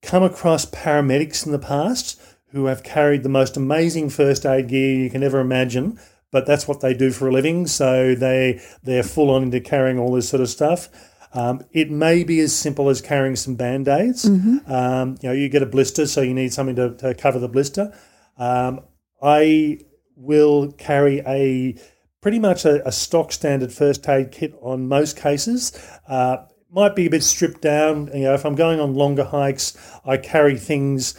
come 0.00 0.22
across 0.22 0.64
paramedics 0.64 1.44
in 1.44 1.52
the 1.52 1.58
past 1.58 2.18
who 2.52 2.64
have 2.64 2.82
carried 2.82 3.24
the 3.24 3.28
most 3.28 3.58
amazing 3.58 4.08
first 4.08 4.46
aid 4.46 4.68
gear 4.68 4.96
you 4.96 5.10
can 5.10 5.22
ever 5.22 5.38
imagine, 5.38 6.00
but 6.30 6.46
that's 6.46 6.66
what 6.66 6.80
they 6.80 6.94
do 6.94 7.10
for 7.10 7.28
a 7.28 7.32
living. 7.32 7.66
So 7.66 8.14
they 8.14 8.62
they're 8.82 9.02
full 9.02 9.30
on 9.30 9.42
into 9.42 9.60
carrying 9.60 9.98
all 9.98 10.14
this 10.14 10.30
sort 10.30 10.40
of 10.40 10.48
stuff. 10.48 10.88
Um, 11.32 11.62
it 11.72 11.90
may 11.90 12.24
be 12.24 12.40
as 12.40 12.54
simple 12.54 12.88
as 12.88 13.00
carrying 13.00 13.36
some 13.36 13.54
band 13.54 13.88
aids. 13.88 14.24
Mm-hmm. 14.24 14.70
Um, 14.70 15.16
you 15.20 15.28
know, 15.28 15.34
you 15.34 15.48
get 15.48 15.62
a 15.62 15.66
blister, 15.66 16.06
so 16.06 16.22
you 16.22 16.34
need 16.34 16.52
something 16.52 16.76
to, 16.76 16.96
to 16.96 17.14
cover 17.14 17.38
the 17.38 17.48
blister. 17.48 17.92
Um, 18.36 18.80
I 19.22 19.80
will 20.16 20.72
carry 20.72 21.20
a 21.20 21.76
pretty 22.20 22.38
much 22.38 22.64
a, 22.64 22.86
a, 22.86 22.92
stock 22.92 23.32
standard 23.32 23.72
first 23.72 24.08
aid 24.08 24.32
kit 24.32 24.54
on 24.60 24.88
most 24.88 25.16
cases. 25.16 25.72
Uh, 26.08 26.38
might 26.70 26.94
be 26.94 27.06
a 27.06 27.10
bit 27.10 27.22
stripped 27.22 27.60
down. 27.62 28.10
You 28.12 28.24
know, 28.24 28.34
if 28.34 28.44
I'm 28.44 28.54
going 28.54 28.80
on 28.80 28.94
longer 28.94 29.24
hikes, 29.24 29.76
I 30.04 30.16
carry 30.16 30.58
things 30.58 31.14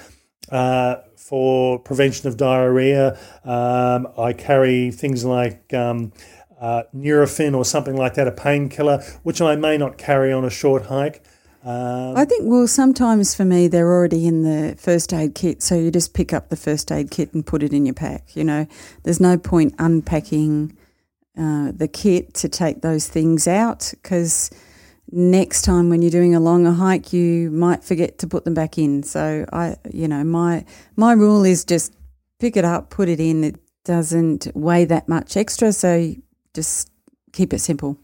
uh, 0.51 0.97
for 1.17 1.79
prevention 1.79 2.27
of 2.27 2.37
diarrhea. 2.37 3.17
Um, 3.43 4.07
I 4.17 4.33
carry 4.33 4.91
things 4.91 5.25
like 5.25 5.73
um, 5.73 6.11
uh, 6.59 6.83
Nurofen 6.95 7.55
or 7.55 7.65
something 7.65 7.95
like 7.95 8.15
that, 8.15 8.27
a 8.27 8.31
painkiller, 8.31 9.01
which 9.23 9.41
I 9.41 9.55
may 9.55 9.77
not 9.77 9.97
carry 9.97 10.31
on 10.31 10.43
a 10.43 10.49
short 10.49 10.87
hike. 10.87 11.23
Um, 11.63 12.15
I 12.15 12.23
think, 12.23 12.43
well, 12.45 12.67
sometimes 12.67 13.35
for 13.35 13.43
me, 13.43 13.67
they're 13.67 13.91
already 13.91 14.25
in 14.25 14.43
the 14.43 14.75
first 14.77 15.13
aid 15.13 15.35
kit, 15.35 15.61
so 15.61 15.75
you 15.75 15.91
just 15.91 16.13
pick 16.13 16.33
up 16.33 16.49
the 16.49 16.55
first 16.55 16.91
aid 16.91 17.11
kit 17.11 17.33
and 17.33 17.45
put 17.45 17.63
it 17.63 17.73
in 17.73 17.85
your 17.85 17.95
pack. 17.95 18.35
You 18.35 18.45
know, 18.45 18.67
there's 19.03 19.19
no 19.19 19.37
point 19.37 19.75
unpacking 19.77 20.77
uh, 21.37 21.71
the 21.73 21.87
kit 21.87 22.33
to 22.35 22.49
take 22.49 22.81
those 22.81 23.07
things 23.07 23.47
out 23.47 23.93
because 24.01 24.49
next 25.11 25.63
time 25.63 25.89
when 25.89 26.01
you're 26.01 26.11
doing 26.11 26.33
a 26.33 26.39
longer 26.39 26.71
hike, 26.71 27.11
you 27.11 27.51
might 27.51 27.83
forget 27.83 28.19
to 28.19 28.27
put 28.27 28.45
them 28.45 28.53
back 28.53 28.77
in. 28.77 29.03
So 29.03 29.45
I, 29.51 29.75
you 29.91 30.07
know, 30.07 30.23
my 30.23 30.65
my 30.95 31.11
rule 31.13 31.43
is 31.43 31.65
just 31.65 31.93
pick 32.39 32.55
it 32.55 32.65
up, 32.65 32.89
put 32.89 33.09
it 33.09 33.19
in. 33.19 33.43
It 33.43 33.55
doesn't 33.83 34.47
weigh 34.53 34.85
that 34.85 35.09
much 35.09 35.35
extra, 35.35 35.73
so 35.73 36.15
just 36.53 36.91
keep 37.31 37.53
it 37.53 37.59
simple. 37.59 37.97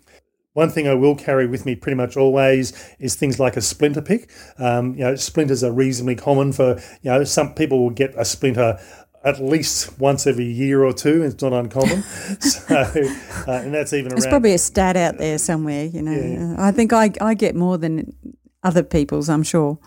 one 0.53 0.69
thing 0.69 0.87
I 0.87 0.93
will 0.93 1.15
carry 1.15 1.47
with 1.47 1.65
me 1.65 1.75
pretty 1.75 1.95
much 1.97 2.15
always 2.15 2.71
is 2.99 3.15
things 3.15 3.39
like 3.39 3.57
a 3.57 3.61
splinter 3.61 4.01
pick. 4.01 4.29
Um, 4.57 4.93
you 4.93 5.01
know, 5.03 5.15
splinters 5.15 5.63
are 5.63 5.71
reasonably 5.71 6.15
common 6.15 6.53
for, 6.53 6.79
you 7.01 7.11
know, 7.11 7.23
some 7.25 7.53
people 7.53 7.79
will 7.83 7.89
get 7.89 8.13
a 8.17 8.23
splinter 8.23 8.79
at 9.25 9.41
least 9.41 9.99
once 9.99 10.27
every 10.27 10.45
year 10.45 10.83
or 10.83 10.93
two. 10.93 11.23
It's 11.23 11.41
not 11.41 11.51
uncommon. 11.51 12.03
so, 12.39 12.75
uh, 12.75 13.51
and 13.51 13.73
that's 13.73 13.91
even 13.91 14.09
There's 14.09 14.23
around. 14.25 14.31
probably 14.31 14.53
a 14.53 14.57
stat 14.59 14.95
out 14.95 15.17
there 15.17 15.37
somewhere, 15.39 15.85
you 15.85 16.01
know. 16.01 16.11
Yeah. 16.11 16.55
I 16.59 16.71
think 16.71 16.93
I, 16.93 17.11
I 17.19 17.33
get 17.33 17.55
more 17.55 17.77
than 17.77 18.13
other 18.63 18.83
people's, 18.83 19.27
I'm 19.27 19.43
sure. 19.43 19.79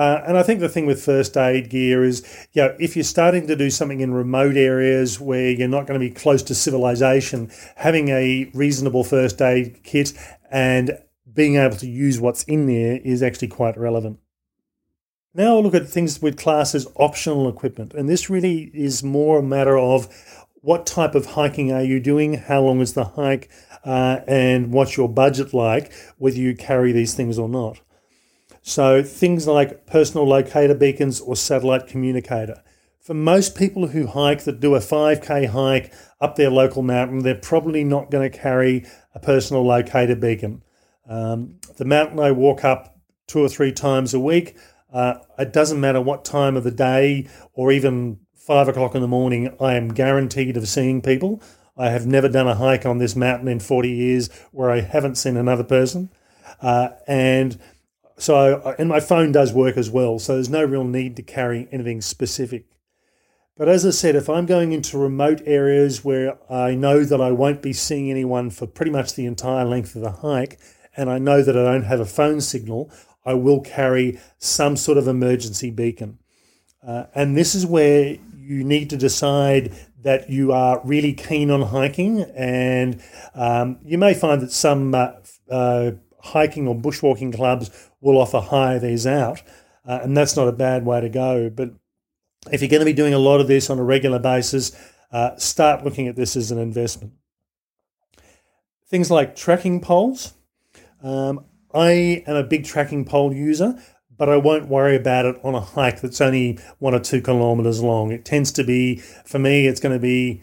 Uh, 0.00 0.24
and 0.26 0.38
I 0.38 0.42
think 0.42 0.60
the 0.60 0.68
thing 0.70 0.86
with 0.86 1.04
first 1.04 1.36
aid 1.36 1.68
gear 1.68 2.02
is, 2.02 2.22
you 2.54 2.62
know, 2.62 2.74
if 2.80 2.96
you're 2.96 3.04
starting 3.04 3.46
to 3.48 3.54
do 3.54 3.68
something 3.68 4.00
in 4.00 4.14
remote 4.14 4.56
areas 4.56 5.20
where 5.20 5.50
you're 5.50 5.68
not 5.68 5.86
going 5.86 6.00
to 6.00 6.08
be 6.08 6.10
close 6.10 6.42
to 6.44 6.54
civilization, 6.54 7.50
having 7.76 8.08
a 8.08 8.50
reasonable 8.54 9.04
first 9.04 9.42
aid 9.42 9.84
kit 9.84 10.14
and 10.50 10.98
being 11.30 11.56
able 11.56 11.76
to 11.76 11.86
use 11.86 12.18
what's 12.18 12.44
in 12.44 12.64
there 12.64 12.98
is 13.04 13.22
actually 13.22 13.48
quite 13.48 13.76
relevant. 13.76 14.18
Now 15.34 15.56
I'll 15.56 15.62
look 15.62 15.74
at 15.74 15.86
things 15.86 16.22
with 16.22 16.38
class 16.38 16.74
as 16.74 16.88
optional 16.96 17.46
equipment. 17.46 17.92
And 17.92 18.08
this 18.08 18.30
really 18.30 18.70
is 18.72 19.02
more 19.02 19.40
a 19.40 19.42
matter 19.42 19.76
of 19.76 20.08
what 20.62 20.86
type 20.86 21.14
of 21.14 21.26
hiking 21.26 21.72
are 21.72 21.84
you 21.84 22.00
doing, 22.00 22.38
how 22.38 22.62
long 22.62 22.80
is 22.80 22.94
the 22.94 23.04
hike, 23.04 23.50
uh, 23.84 24.20
and 24.26 24.72
what's 24.72 24.96
your 24.96 25.10
budget 25.10 25.52
like, 25.52 25.92
whether 26.16 26.38
you 26.38 26.56
carry 26.56 26.90
these 26.90 27.12
things 27.12 27.38
or 27.38 27.50
not. 27.50 27.82
So 28.70 29.02
things 29.02 29.48
like 29.48 29.84
personal 29.86 30.28
locator 30.28 30.76
beacons 30.76 31.20
or 31.20 31.34
satellite 31.34 31.88
communicator. 31.88 32.62
For 33.00 33.14
most 33.14 33.56
people 33.56 33.88
who 33.88 34.06
hike 34.06 34.44
that 34.44 34.60
do 34.60 34.76
a 34.76 34.78
5k 34.78 35.48
hike 35.48 35.92
up 36.20 36.36
their 36.36 36.50
local 36.50 36.82
mountain, 36.82 37.24
they're 37.24 37.34
probably 37.34 37.82
not 37.82 38.12
going 38.12 38.30
to 38.30 38.38
carry 38.38 38.86
a 39.12 39.18
personal 39.18 39.66
locator 39.66 40.14
beacon. 40.14 40.62
Um, 41.08 41.56
the 41.78 41.84
mountain 41.84 42.20
I 42.20 42.30
walk 42.30 42.62
up 42.62 42.96
two 43.26 43.40
or 43.40 43.48
three 43.48 43.72
times 43.72 44.14
a 44.14 44.20
week, 44.20 44.56
uh, 44.92 45.14
it 45.36 45.52
doesn't 45.52 45.80
matter 45.80 46.00
what 46.00 46.24
time 46.24 46.56
of 46.56 46.62
the 46.62 46.70
day 46.70 47.26
or 47.52 47.72
even 47.72 48.20
five 48.36 48.68
o'clock 48.68 48.94
in 48.94 49.00
the 49.00 49.08
morning, 49.08 49.52
I 49.58 49.74
am 49.74 49.88
guaranteed 49.88 50.56
of 50.56 50.68
seeing 50.68 51.02
people. 51.02 51.42
I 51.76 51.88
have 51.90 52.06
never 52.06 52.28
done 52.28 52.46
a 52.46 52.54
hike 52.54 52.86
on 52.86 52.98
this 52.98 53.16
mountain 53.16 53.48
in 53.48 53.58
40 53.58 53.90
years 53.90 54.30
where 54.52 54.70
I 54.70 54.82
haven't 54.82 55.16
seen 55.16 55.36
another 55.36 55.64
person. 55.64 56.10
Uh, 56.60 56.90
and 57.06 57.58
so, 58.20 58.74
and 58.78 58.88
my 58.88 59.00
phone 59.00 59.32
does 59.32 59.52
work 59.52 59.76
as 59.76 59.90
well. 59.90 60.18
So 60.18 60.34
there's 60.34 60.50
no 60.50 60.62
real 60.64 60.84
need 60.84 61.16
to 61.16 61.22
carry 61.22 61.68
anything 61.72 62.00
specific. 62.02 62.66
But 63.56 63.68
as 63.68 63.84
I 63.84 63.90
said, 63.90 64.14
if 64.14 64.28
I'm 64.28 64.46
going 64.46 64.72
into 64.72 64.98
remote 64.98 65.42
areas 65.44 66.04
where 66.04 66.38
I 66.50 66.74
know 66.74 67.04
that 67.04 67.20
I 67.20 67.30
won't 67.30 67.62
be 67.62 67.72
seeing 67.72 68.10
anyone 68.10 68.50
for 68.50 68.66
pretty 68.66 68.90
much 68.90 69.14
the 69.14 69.26
entire 69.26 69.64
length 69.64 69.96
of 69.96 70.02
the 70.02 70.10
hike, 70.10 70.58
and 70.96 71.10
I 71.10 71.18
know 71.18 71.42
that 71.42 71.56
I 71.56 71.64
don't 71.64 71.84
have 71.84 72.00
a 72.00 72.06
phone 72.06 72.40
signal, 72.40 72.90
I 73.24 73.34
will 73.34 73.60
carry 73.60 74.18
some 74.38 74.76
sort 74.76 74.98
of 74.98 75.08
emergency 75.08 75.70
beacon. 75.70 76.18
Uh, 76.86 77.04
and 77.14 77.36
this 77.36 77.54
is 77.54 77.66
where 77.66 78.16
you 78.36 78.64
need 78.64 78.90
to 78.90 78.96
decide 78.96 79.74
that 80.02 80.30
you 80.30 80.52
are 80.52 80.80
really 80.84 81.12
keen 81.12 81.50
on 81.50 81.62
hiking. 81.62 82.22
And 82.34 83.02
um, 83.34 83.78
you 83.84 83.98
may 83.98 84.14
find 84.14 84.40
that 84.42 84.52
some 84.52 84.94
uh, 84.94 85.12
uh, 85.50 85.92
hiking 86.22 86.66
or 86.66 86.74
bushwalking 86.74 87.34
clubs 87.34 87.89
will 88.00 88.18
offer 88.18 88.40
hire 88.40 88.78
these 88.78 89.06
out. 89.06 89.42
Uh, 89.86 90.00
and 90.02 90.16
that's 90.16 90.36
not 90.36 90.48
a 90.48 90.52
bad 90.52 90.84
way 90.84 91.00
to 91.00 91.08
go. 91.08 91.50
But 91.50 91.70
if 92.50 92.60
you're 92.60 92.70
going 92.70 92.80
to 92.80 92.86
be 92.86 92.92
doing 92.92 93.14
a 93.14 93.18
lot 93.18 93.40
of 93.40 93.48
this 93.48 93.70
on 93.70 93.78
a 93.78 93.84
regular 93.84 94.18
basis, 94.18 94.72
uh, 95.12 95.36
start 95.36 95.84
looking 95.84 96.08
at 96.08 96.16
this 96.16 96.36
as 96.36 96.50
an 96.50 96.58
investment. 96.58 97.12
Things 98.88 99.10
like 99.10 99.36
trekking 99.36 99.80
poles. 99.80 100.34
Um, 101.02 101.44
I 101.72 102.24
am 102.26 102.36
a 102.36 102.42
big 102.42 102.64
trekking 102.64 103.04
pole 103.04 103.32
user, 103.32 103.80
but 104.16 104.28
I 104.28 104.36
won't 104.36 104.68
worry 104.68 104.96
about 104.96 105.24
it 105.24 105.36
on 105.42 105.54
a 105.54 105.60
hike 105.60 106.00
that's 106.00 106.20
only 106.20 106.58
one 106.78 106.94
or 106.94 107.00
two 107.00 107.22
kilometres 107.22 107.82
long. 107.82 108.10
It 108.10 108.24
tends 108.24 108.52
to 108.52 108.64
be, 108.64 108.96
for 109.24 109.38
me, 109.38 109.66
it's 109.66 109.80
going 109.80 109.94
to 109.94 110.00
be, 110.00 110.42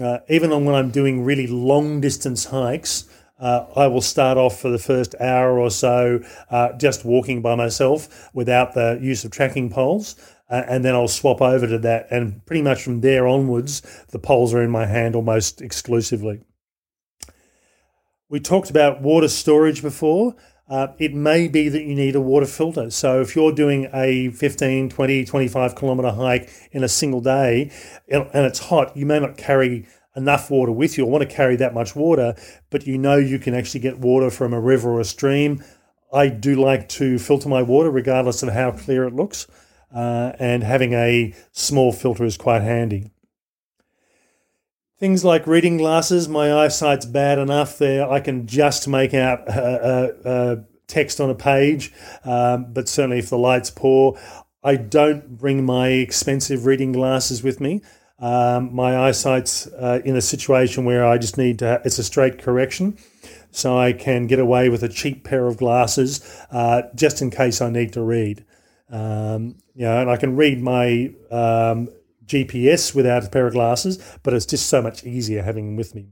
uh, 0.00 0.18
even 0.28 0.50
when 0.64 0.74
I'm 0.74 0.90
doing 0.90 1.24
really 1.24 1.46
long 1.46 2.00
distance 2.00 2.46
hikes, 2.46 3.04
uh, 3.38 3.66
I 3.76 3.86
will 3.86 4.00
start 4.00 4.36
off 4.36 4.60
for 4.60 4.70
the 4.70 4.78
first 4.78 5.14
hour 5.20 5.58
or 5.58 5.70
so 5.70 6.20
uh, 6.50 6.72
just 6.72 7.04
walking 7.04 7.40
by 7.40 7.54
myself 7.54 8.30
without 8.34 8.74
the 8.74 8.98
use 9.00 9.24
of 9.24 9.30
trekking 9.30 9.70
poles. 9.70 10.16
Uh, 10.50 10.62
and 10.66 10.84
then 10.84 10.94
I'll 10.94 11.08
swap 11.08 11.42
over 11.42 11.66
to 11.66 11.78
that. 11.80 12.10
And 12.10 12.44
pretty 12.46 12.62
much 12.62 12.82
from 12.82 13.02
there 13.02 13.26
onwards, 13.26 13.82
the 14.08 14.18
poles 14.18 14.54
are 14.54 14.62
in 14.62 14.70
my 14.70 14.86
hand 14.86 15.14
almost 15.14 15.60
exclusively. 15.60 16.40
We 18.30 18.40
talked 18.40 18.70
about 18.70 19.02
water 19.02 19.28
storage 19.28 19.82
before. 19.82 20.34
Uh, 20.68 20.88
it 20.98 21.14
may 21.14 21.48
be 21.48 21.68
that 21.68 21.82
you 21.82 21.94
need 21.94 22.14
a 22.14 22.20
water 22.20 22.46
filter. 22.46 22.90
So 22.90 23.20
if 23.20 23.34
you're 23.34 23.52
doing 23.52 23.88
a 23.92 24.30
15, 24.30 24.90
20, 24.90 25.24
25 25.24 25.74
kilometre 25.76 26.10
hike 26.10 26.50
in 26.72 26.84
a 26.84 26.88
single 26.88 27.20
day 27.20 27.70
and 28.08 28.28
it's 28.34 28.58
hot, 28.58 28.94
you 28.96 29.06
may 29.06 29.18
not 29.18 29.38
carry 29.38 29.86
enough 30.16 30.50
water 30.50 30.72
with 30.72 30.98
you 30.98 31.04
or 31.04 31.10
want 31.10 31.28
to 31.28 31.34
carry 31.34 31.56
that 31.56 31.74
much 31.74 31.94
water, 31.94 32.34
but 32.70 32.86
you 32.86 32.98
know 32.98 33.16
you 33.16 33.38
can 33.38 33.54
actually 33.54 33.80
get 33.80 33.98
water 33.98 34.30
from 34.30 34.52
a 34.52 34.60
river 34.60 34.90
or 34.90 35.00
a 35.00 35.04
stream. 35.04 35.62
I 36.12 36.28
do 36.28 36.56
like 36.56 36.88
to 36.90 37.18
filter 37.18 37.48
my 37.48 37.62
water 37.62 37.90
regardless 37.90 38.42
of 38.42 38.50
how 38.50 38.72
clear 38.72 39.04
it 39.04 39.14
looks, 39.14 39.46
uh, 39.94 40.32
and 40.38 40.62
having 40.62 40.92
a 40.92 41.34
small 41.52 41.92
filter 41.92 42.24
is 42.24 42.36
quite 42.36 42.62
handy. 42.62 43.10
Things 44.98 45.24
like 45.24 45.46
reading 45.46 45.76
glasses, 45.76 46.28
my 46.28 46.52
eyesight's 46.52 47.06
bad 47.06 47.38
enough 47.38 47.78
there. 47.78 48.10
I 48.10 48.18
can 48.18 48.48
just 48.48 48.88
make 48.88 49.14
out 49.14 49.46
a, 49.48 50.16
a 50.24 50.64
text 50.88 51.20
on 51.20 51.30
a 51.30 51.34
page, 51.36 51.92
um, 52.24 52.72
but 52.72 52.88
certainly 52.88 53.18
if 53.18 53.30
the 53.30 53.38
light's 53.38 53.70
poor, 53.70 54.18
I 54.64 54.74
don't 54.74 55.38
bring 55.38 55.64
my 55.64 55.88
expensive 55.88 56.66
reading 56.66 56.90
glasses 56.90 57.44
with 57.44 57.60
me. 57.60 57.80
Um, 58.20 58.74
my 58.74 59.06
eyesight's 59.06 59.66
uh, 59.68 60.00
in 60.04 60.16
a 60.16 60.20
situation 60.20 60.84
where 60.84 61.06
I 61.06 61.18
just 61.18 61.38
need 61.38 61.60
to, 61.60 61.80
it's 61.84 61.98
a 61.98 62.04
straight 62.04 62.42
correction. 62.42 62.98
So 63.50 63.78
I 63.78 63.92
can 63.92 64.26
get 64.26 64.38
away 64.38 64.68
with 64.68 64.82
a 64.82 64.88
cheap 64.88 65.24
pair 65.24 65.46
of 65.46 65.56
glasses 65.56 66.44
uh, 66.50 66.82
just 66.94 67.22
in 67.22 67.30
case 67.30 67.60
I 67.60 67.70
need 67.70 67.92
to 67.94 68.02
read. 68.02 68.44
Um, 68.90 69.56
you 69.74 69.84
know, 69.84 70.00
and 70.00 70.10
I 70.10 70.16
can 70.16 70.36
read 70.36 70.60
my 70.60 71.12
um, 71.30 71.88
GPS 72.26 72.94
without 72.94 73.24
a 73.24 73.30
pair 73.30 73.46
of 73.46 73.54
glasses, 73.54 73.98
but 74.22 74.34
it's 74.34 74.46
just 74.46 74.66
so 74.66 74.82
much 74.82 75.04
easier 75.04 75.42
having 75.42 75.66
them 75.66 75.76
with 75.76 75.94
me. 75.94 76.08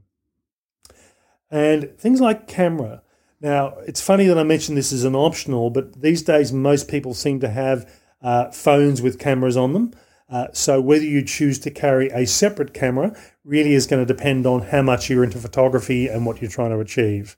And 1.49 1.97
things 1.97 2.19
like 2.19 2.47
camera. 2.47 3.01
Now, 3.39 3.75
it's 3.85 4.01
funny 4.01 4.25
that 4.25 4.37
I 4.37 4.43
mentioned 4.43 4.77
this 4.77 4.91
as 4.91 5.03
an 5.03 5.15
optional, 5.15 5.69
but 5.69 6.01
these 6.01 6.23
days 6.23 6.51
most 6.51 6.87
people 6.87 7.13
seem 7.13 7.39
to 7.41 7.49
have 7.49 7.89
uh, 8.21 8.51
phones 8.51 9.01
with 9.01 9.19
cameras 9.19 9.55
on 9.55 9.73
them. 9.73 9.91
Uh, 10.29 10.47
so 10.51 10.81
whether 10.81 11.05
you 11.05 11.23
choose 11.23 11.57
to 11.59 11.71
carry 11.71 12.09
a 12.09 12.25
separate 12.25 12.73
camera 12.73 13.15
really 13.43 13.73
is 13.73 13.87
going 13.87 14.05
to 14.05 14.13
depend 14.13 14.45
on 14.45 14.61
how 14.61 14.81
much 14.81 15.09
you're 15.09 15.23
into 15.23 15.37
photography 15.37 16.07
and 16.07 16.25
what 16.25 16.41
you're 16.41 16.51
trying 16.51 16.71
to 16.71 16.79
achieve. 16.79 17.37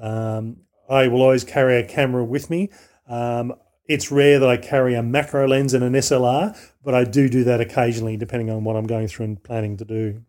Um, 0.00 0.56
I 0.88 1.08
will 1.08 1.22
always 1.22 1.44
carry 1.44 1.76
a 1.78 1.86
camera 1.86 2.24
with 2.24 2.48
me. 2.48 2.70
Um, 3.06 3.54
it's 3.86 4.10
rare 4.10 4.38
that 4.38 4.48
I 4.48 4.56
carry 4.56 4.94
a 4.94 5.02
macro 5.02 5.46
lens 5.46 5.74
and 5.74 5.84
an 5.84 5.92
SLR, 5.92 6.56
but 6.82 6.94
I 6.94 7.04
do 7.04 7.28
do 7.28 7.44
that 7.44 7.60
occasionally 7.60 8.16
depending 8.16 8.50
on 8.50 8.64
what 8.64 8.76
I'm 8.76 8.86
going 8.86 9.08
through 9.08 9.26
and 9.26 9.42
planning 9.42 9.76
to 9.76 9.84
do. 9.84 10.22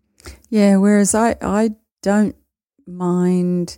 Yeah, 0.50 0.78
whereas 0.78 1.16
I, 1.16 1.36
I 1.42 1.72
don't 2.02 2.36
mind 2.86 3.78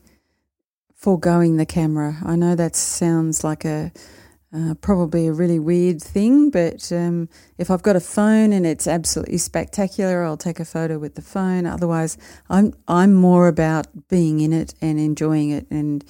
foregoing 0.96 1.58
the 1.58 1.66
camera. 1.66 2.18
I 2.26 2.36
know 2.36 2.56
that 2.56 2.76
sounds 2.76 3.44
like 3.44 3.66
a 3.66 3.92
uh, 4.56 4.74
probably 4.76 5.28
a 5.28 5.34
really 5.34 5.60
weird 5.60 6.02
thing, 6.02 6.50
but 6.50 6.90
um, 6.92 7.28
if 7.58 7.70
I've 7.70 7.84
got 7.84 7.98
a 7.98 8.00
phone 8.00 8.54
and 8.54 8.66
it's 8.66 8.88
absolutely 8.88 9.38
spectacular, 9.38 10.24
I'll 10.24 10.38
take 10.38 10.62
a 10.62 10.66
photo 10.66 10.98
with 10.98 11.16
the 11.16 11.22
phone. 11.22 11.66
Otherwise, 11.66 12.18
I'm 12.50 12.74
I'm 12.88 13.14
more 13.14 13.50
about 13.50 13.88
being 14.08 14.40
in 14.40 14.54
it 14.54 14.74
and 14.82 14.98
enjoying 14.98 15.50
it 15.50 15.68
and 15.70 16.06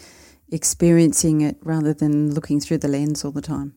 experiencing 0.51 1.41
it 1.41 1.57
rather 1.61 1.93
than 1.93 2.35
looking 2.35 2.59
through 2.59 2.77
the 2.79 2.87
lens 2.87 3.25
all 3.25 3.31
the 3.31 3.41
time. 3.41 3.75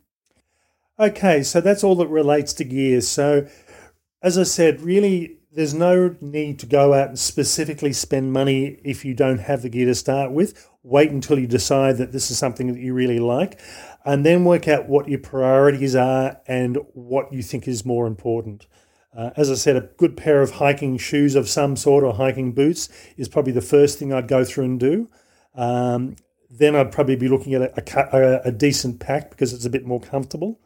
Okay, 1.01 1.43
so 1.43 1.61
that's 1.61 1.83
all 1.83 1.95
that 1.97 2.09
relates 2.09 2.53
to 2.55 2.65
gear. 2.65 3.01
So, 3.01 3.47
as 4.23 4.37
I 4.37 4.43
said, 4.43 4.81
really, 4.83 5.39
there's 5.53 5.75
no 5.75 6.15
need 6.21 6.59
to 6.59 6.67
go 6.67 6.93
out 6.93 7.09
and 7.09 7.19
specifically 7.19 7.93
spend 7.93 8.33
money 8.33 8.81
if 8.85 9.05
you 9.05 9.15
don't 9.15 9.39
have 9.39 9.63
the 9.63 9.69
gear 9.69 9.87
to 9.87 9.95
start 9.95 10.31
with. 10.31 10.69
Wait 10.83 11.11
until 11.11 11.39
you 11.39 11.47
decide 11.47 11.97
that 11.97 12.13
this 12.13 12.31
is 12.31 12.39
something 12.39 12.73
that 12.73 12.81
you 12.81 12.95
really 12.95 13.19
like, 13.19 13.61
and 14.05 14.25
then 14.25 14.45
work 14.45 14.69
out 14.69 14.89
what 14.89 15.09
your 15.09 15.19
priorities 15.19 15.95
are 15.95 16.41
and 16.47 16.79
what 16.95 17.33
you 17.33 17.43
think 17.43 17.69
is 17.69 17.85
more 17.85 18.07
important. 18.07 18.67
Uh, 19.17 19.31
as 19.37 19.51
I 19.51 19.55
said, 19.55 19.77
a 19.77 19.89
good 19.97 20.17
pair 20.17 20.43
of 20.43 20.53
hiking 20.53 20.97
shoes 20.99 21.35
of 21.35 21.49
some 21.49 21.77
sort 21.77 22.05
or 22.05 22.15
hiking 22.15 22.53
boots 22.53 22.89
is 23.17 23.29
probably 23.29 23.53
the 23.53 23.61
first 23.61 23.99
thing 23.99 24.13
I'd 24.13 24.29
go 24.29 24.45
through 24.45 24.65
and 24.65 24.81
do. 24.81 25.09
Um, 25.55 26.17
then 26.51 26.77
I'd 26.77 26.93
probably 26.93 27.17
be 27.17 27.29
looking 27.29 27.55
at 27.55 27.63
a, 27.63 28.17
a, 28.17 28.41
a, 28.49 28.53
decent 28.53 29.01
pack 29.01 29.31
because 29.31 29.53
it's 29.53 29.65
a 29.65 29.71
bit 29.71 29.85
more 29.85 30.01
comfortable, 30.01 30.61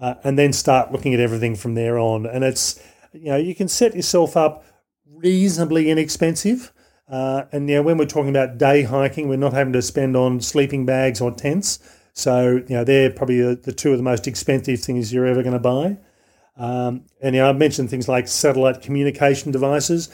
uh, 0.00 0.14
and 0.24 0.38
then 0.38 0.52
start 0.52 0.92
looking 0.92 1.14
at 1.14 1.20
everything 1.20 1.56
from 1.56 1.74
there 1.74 1.98
on. 1.98 2.26
And 2.26 2.44
it's 2.44 2.80
you 3.12 3.30
know 3.30 3.36
you 3.36 3.54
can 3.54 3.68
set 3.68 3.94
yourself 3.94 4.36
up 4.36 4.64
reasonably 5.10 5.90
inexpensive. 5.90 6.72
Uh, 7.08 7.44
and 7.52 7.68
you 7.68 7.76
know, 7.76 7.82
when 7.82 7.98
we're 7.98 8.06
talking 8.06 8.30
about 8.30 8.58
day 8.58 8.82
hiking, 8.82 9.28
we're 9.28 9.36
not 9.36 9.52
having 9.52 9.72
to 9.72 9.82
spend 9.82 10.16
on 10.16 10.40
sleeping 10.40 10.86
bags 10.86 11.20
or 11.20 11.30
tents. 11.32 11.78
So 12.16 12.62
you 12.66 12.74
know, 12.74 12.82
they're 12.82 13.10
probably 13.10 13.42
the, 13.42 13.54
the 13.56 13.72
two 13.72 13.92
of 13.92 13.98
the 13.98 14.02
most 14.02 14.26
expensive 14.26 14.80
things 14.80 15.12
you're 15.12 15.26
ever 15.26 15.42
going 15.42 15.52
to 15.52 15.58
buy. 15.58 15.98
Um, 16.56 17.04
and 17.22 17.36
you 17.36 17.42
know, 17.42 17.50
I've 17.50 17.58
mentioned 17.58 17.90
things 17.90 18.08
like 18.08 18.26
satellite 18.26 18.80
communication 18.80 19.52
devices. 19.52 20.08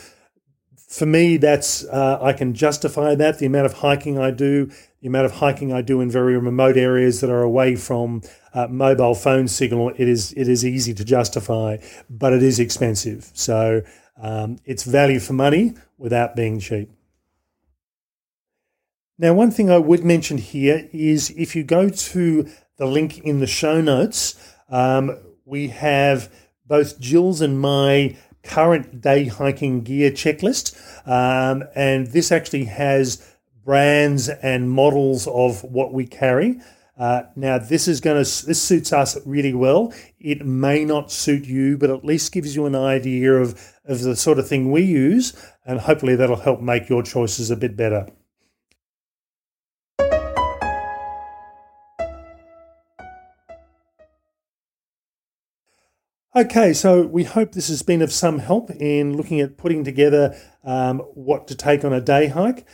For 0.88 1.06
me, 1.06 1.36
that's 1.36 1.84
uh, 1.84 2.18
I 2.20 2.32
can 2.32 2.54
justify 2.54 3.14
that 3.14 3.38
the 3.38 3.46
amount 3.46 3.66
of 3.66 3.74
hiking 3.74 4.18
I 4.18 4.32
do, 4.32 4.70
the 5.00 5.06
amount 5.06 5.26
of 5.26 5.32
hiking 5.32 5.72
I 5.72 5.80
do 5.80 6.00
in 6.00 6.10
very 6.10 6.36
remote 6.36 6.76
areas 6.76 7.20
that 7.20 7.30
are 7.30 7.42
away 7.42 7.76
from 7.76 8.22
uh, 8.52 8.66
mobile 8.66 9.14
phone 9.14 9.46
signal. 9.46 9.90
It 9.90 10.08
is 10.08 10.32
it 10.32 10.48
is 10.48 10.66
easy 10.66 10.92
to 10.94 11.04
justify, 11.04 11.76
but 12.10 12.32
it 12.32 12.42
is 12.42 12.58
expensive. 12.58 13.30
So 13.32 13.82
um, 14.20 14.58
it's 14.64 14.82
value 14.82 15.20
for 15.20 15.34
money 15.34 15.74
without 15.98 16.34
being 16.34 16.58
cheap. 16.58 16.90
Now, 19.22 19.34
one 19.34 19.52
thing 19.52 19.70
I 19.70 19.78
would 19.78 20.04
mention 20.04 20.36
here 20.38 20.88
is 20.92 21.30
if 21.36 21.54
you 21.54 21.62
go 21.62 21.88
to 21.88 22.50
the 22.76 22.86
link 22.86 23.20
in 23.20 23.38
the 23.38 23.46
show 23.46 23.80
notes, 23.80 24.34
um, 24.68 25.16
we 25.44 25.68
have 25.68 26.28
both 26.66 26.98
Jill's 26.98 27.40
and 27.40 27.60
my 27.60 28.16
current 28.42 29.00
day 29.00 29.26
hiking 29.26 29.82
gear 29.82 30.10
checklist. 30.10 30.76
Um, 31.06 31.62
and 31.76 32.08
this 32.08 32.32
actually 32.32 32.64
has 32.64 33.24
brands 33.64 34.28
and 34.28 34.68
models 34.68 35.28
of 35.28 35.62
what 35.62 35.92
we 35.92 36.04
carry. 36.04 36.60
Uh, 36.98 37.22
now, 37.36 37.58
this 37.58 37.86
is 37.86 38.00
going 38.00 38.24
to 38.24 38.46
this 38.46 38.60
suits 38.60 38.92
us 38.92 39.16
really 39.24 39.54
well. 39.54 39.94
It 40.18 40.44
may 40.44 40.84
not 40.84 41.12
suit 41.12 41.44
you, 41.44 41.78
but 41.78 41.90
at 41.90 42.04
least 42.04 42.32
gives 42.32 42.56
you 42.56 42.66
an 42.66 42.74
idea 42.74 43.34
of 43.34 43.72
of 43.84 44.00
the 44.00 44.16
sort 44.16 44.40
of 44.40 44.48
thing 44.48 44.72
we 44.72 44.82
use, 44.82 45.32
and 45.64 45.78
hopefully 45.78 46.16
that'll 46.16 46.34
help 46.34 46.60
make 46.60 46.88
your 46.88 47.04
choices 47.04 47.52
a 47.52 47.56
bit 47.56 47.76
better. 47.76 48.08
Okay, 56.42 56.72
so 56.72 57.02
we 57.02 57.22
hope 57.22 57.52
this 57.52 57.68
has 57.68 57.82
been 57.82 58.02
of 58.02 58.12
some 58.12 58.40
help 58.40 58.68
in 58.72 59.16
looking 59.16 59.40
at 59.40 59.56
putting 59.56 59.84
together 59.84 60.36
um, 60.64 60.98
what 61.14 61.46
to 61.46 61.54
take 61.54 61.84
on 61.84 61.92
a 61.92 62.00
day 62.00 62.26
hike. 62.26 62.66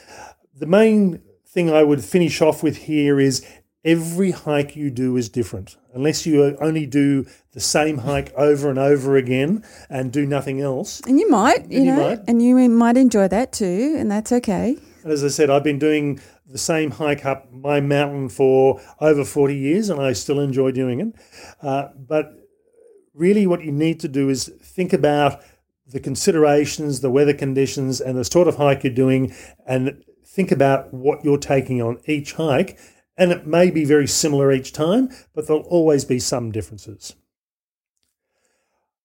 The 0.56 0.64
main 0.64 1.20
thing 1.46 1.70
I 1.70 1.82
would 1.82 2.02
finish 2.02 2.40
off 2.40 2.62
with 2.62 2.78
here 2.78 3.20
is 3.20 3.46
every 3.84 4.30
hike 4.30 4.74
you 4.74 4.90
do 4.90 5.18
is 5.18 5.28
different. 5.28 5.76
Unless 5.92 6.24
you 6.24 6.56
only 6.62 6.86
do 6.86 7.26
the 7.52 7.60
same 7.60 7.98
hike 7.98 8.32
over 8.38 8.70
and 8.70 8.78
over 8.78 9.18
again 9.18 9.62
and 9.90 10.10
do 10.10 10.24
nothing 10.24 10.62
else. 10.62 11.02
And 11.02 11.20
you 11.20 11.28
might, 11.28 11.70
you, 11.70 11.80
you 11.80 11.92
know, 11.92 12.08
might. 12.08 12.20
and 12.26 12.40
you 12.40 12.56
might 12.70 12.96
enjoy 12.96 13.28
that 13.28 13.52
too, 13.52 13.96
and 13.98 14.10
that's 14.10 14.32
okay. 14.32 14.78
And 15.02 15.12
as 15.12 15.22
I 15.22 15.28
said, 15.28 15.50
I've 15.50 15.62
been 15.62 15.78
doing 15.78 16.20
the 16.46 16.56
same 16.56 16.92
hike 16.92 17.26
up 17.26 17.52
my 17.52 17.80
mountain 17.80 18.30
for 18.30 18.80
over 18.98 19.26
40 19.26 19.54
years 19.54 19.90
and 19.90 20.00
I 20.00 20.14
still 20.14 20.40
enjoy 20.40 20.70
doing 20.70 21.00
it. 21.00 21.14
Uh, 21.60 21.88
but 21.94 22.37
really, 23.18 23.46
what 23.46 23.64
you 23.64 23.72
need 23.72 24.00
to 24.00 24.08
do 24.08 24.28
is 24.28 24.50
think 24.62 24.92
about 24.92 25.42
the 25.86 26.00
considerations, 26.00 27.00
the 27.00 27.10
weather 27.10 27.34
conditions, 27.34 28.00
and 28.00 28.16
the 28.16 28.24
sort 28.24 28.48
of 28.48 28.56
hike 28.56 28.84
you're 28.84 28.92
doing, 28.92 29.34
and 29.66 30.04
think 30.24 30.52
about 30.52 30.92
what 30.92 31.24
you're 31.24 31.38
taking 31.38 31.82
on 31.82 31.98
each 32.06 32.34
hike 32.34 32.78
and 33.18 33.32
it 33.32 33.46
may 33.46 33.70
be 33.70 33.84
very 33.84 34.06
similar 34.06 34.52
each 34.52 34.72
time, 34.72 35.10
but 35.34 35.46
there'll 35.46 35.62
always 35.62 36.04
be 36.04 36.20
some 36.20 36.52
differences. 36.52 37.16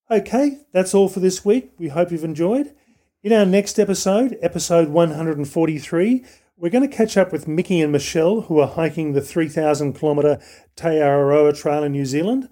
Okay, 0.09 0.59
that's 0.71 0.93
all 0.93 1.09
for 1.09 1.19
this 1.19 1.43
week. 1.43 1.71
We 1.79 1.87
hope 1.87 2.11
you've 2.11 2.23
enjoyed. 2.23 2.75
In 3.23 3.33
our 3.33 3.45
next 3.45 3.79
episode, 3.79 4.37
episode 4.41 4.89
143, 4.89 6.25
we're 6.55 6.69
going 6.69 6.87
to 6.87 6.95
catch 6.95 7.17
up 7.17 7.31
with 7.31 7.47
Mickey 7.47 7.81
and 7.81 7.91
Michelle, 7.91 8.41
who 8.41 8.59
are 8.59 8.67
hiking 8.67 9.13
the 9.13 9.21
3,000 9.21 9.93
kilometre 9.93 10.39
Te 10.75 10.99
Araroa 10.99 11.59
Trail 11.59 11.83
in 11.83 11.93
New 11.93 12.05
Zealand. 12.05 12.47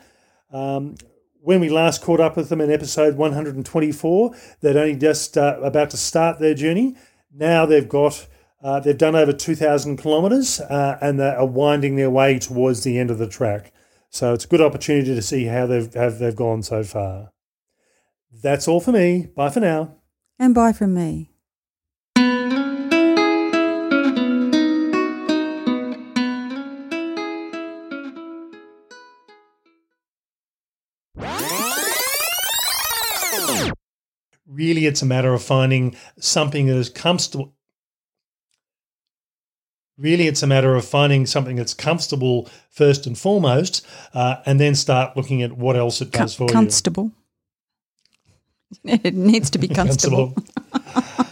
Um, 0.52 0.96
when 1.44 1.60
we 1.60 1.70
last 1.70 2.02
caught 2.02 2.20
up 2.20 2.38
with 2.38 2.50
them 2.50 2.62
in 2.62 2.72
episode 2.72 3.16
124, 3.18 4.36
they'd 4.62 4.78
only 4.78 4.96
just 4.96 5.38
uh, 5.38 5.60
about 5.62 5.90
to 5.90 5.98
start 5.98 6.40
their 6.40 6.54
journey. 6.54 6.96
Now 7.34 7.66
they've 7.66 7.88
got 7.88 8.28
uh, 8.64 8.80
they've 8.80 8.98
done 8.98 9.16
over 9.16 9.34
2,000 9.34 9.98
kilometres 9.98 10.60
uh, 10.60 10.98
and 11.02 11.20
they 11.20 11.30
are 11.30 11.46
winding 11.46 11.96
their 11.96 12.12
way 12.12 12.38
towards 12.38 12.84
the 12.84 13.00
end 13.00 13.10
of 13.10 13.18
the 13.18 13.28
track. 13.28 13.74
So 14.10 14.34
it's 14.34 14.46
a 14.46 14.48
good 14.48 14.62
opportunity 14.62 15.16
to 15.16 15.22
see 15.22 15.46
how 15.46 15.66
they've, 15.66 15.92
have, 15.96 16.20
they've 16.20 16.36
gone 16.36 16.62
so 16.62 16.84
far. 16.84 17.32
That's 18.44 18.68
all 18.68 18.80
for 18.80 18.92
me. 18.92 19.28
Bye 19.36 19.50
for 19.50 19.62
now. 19.62 19.96
And 20.38 20.54
bye 20.54 20.74
from 20.74 20.94
me. 20.94 21.31
Really, 34.62 34.86
it's 34.86 35.02
a 35.02 35.08
matter 35.08 35.34
of 35.34 35.42
finding 35.42 35.96
something 36.20 36.68
that 36.68 36.78
is 36.78 36.90
comfortable 36.90 37.54
Really, 39.98 40.28
it's 40.28 40.42
a 40.42 40.48
matter 40.48 40.76
of 40.76 40.84
finding 40.84 41.28
something 41.28 41.58
that's 41.58 41.76
comfortable 41.76 42.50
first 42.70 43.06
and 43.06 43.16
foremost, 43.16 43.86
uh, 44.16 44.38
and 44.48 44.60
then 44.60 44.74
start 44.74 45.16
looking 45.16 45.44
at 45.44 45.52
what 45.52 45.76
else 45.76 46.02
it 46.02 46.12
does 46.12 46.36
Com- 46.36 46.48
for 46.48 46.52
you. 46.52 46.54
Comfortable. 46.54 47.12
It 48.84 49.14
needs 49.14 49.50
to 49.52 49.60
be 49.60 49.68
comfortable. 49.80 50.34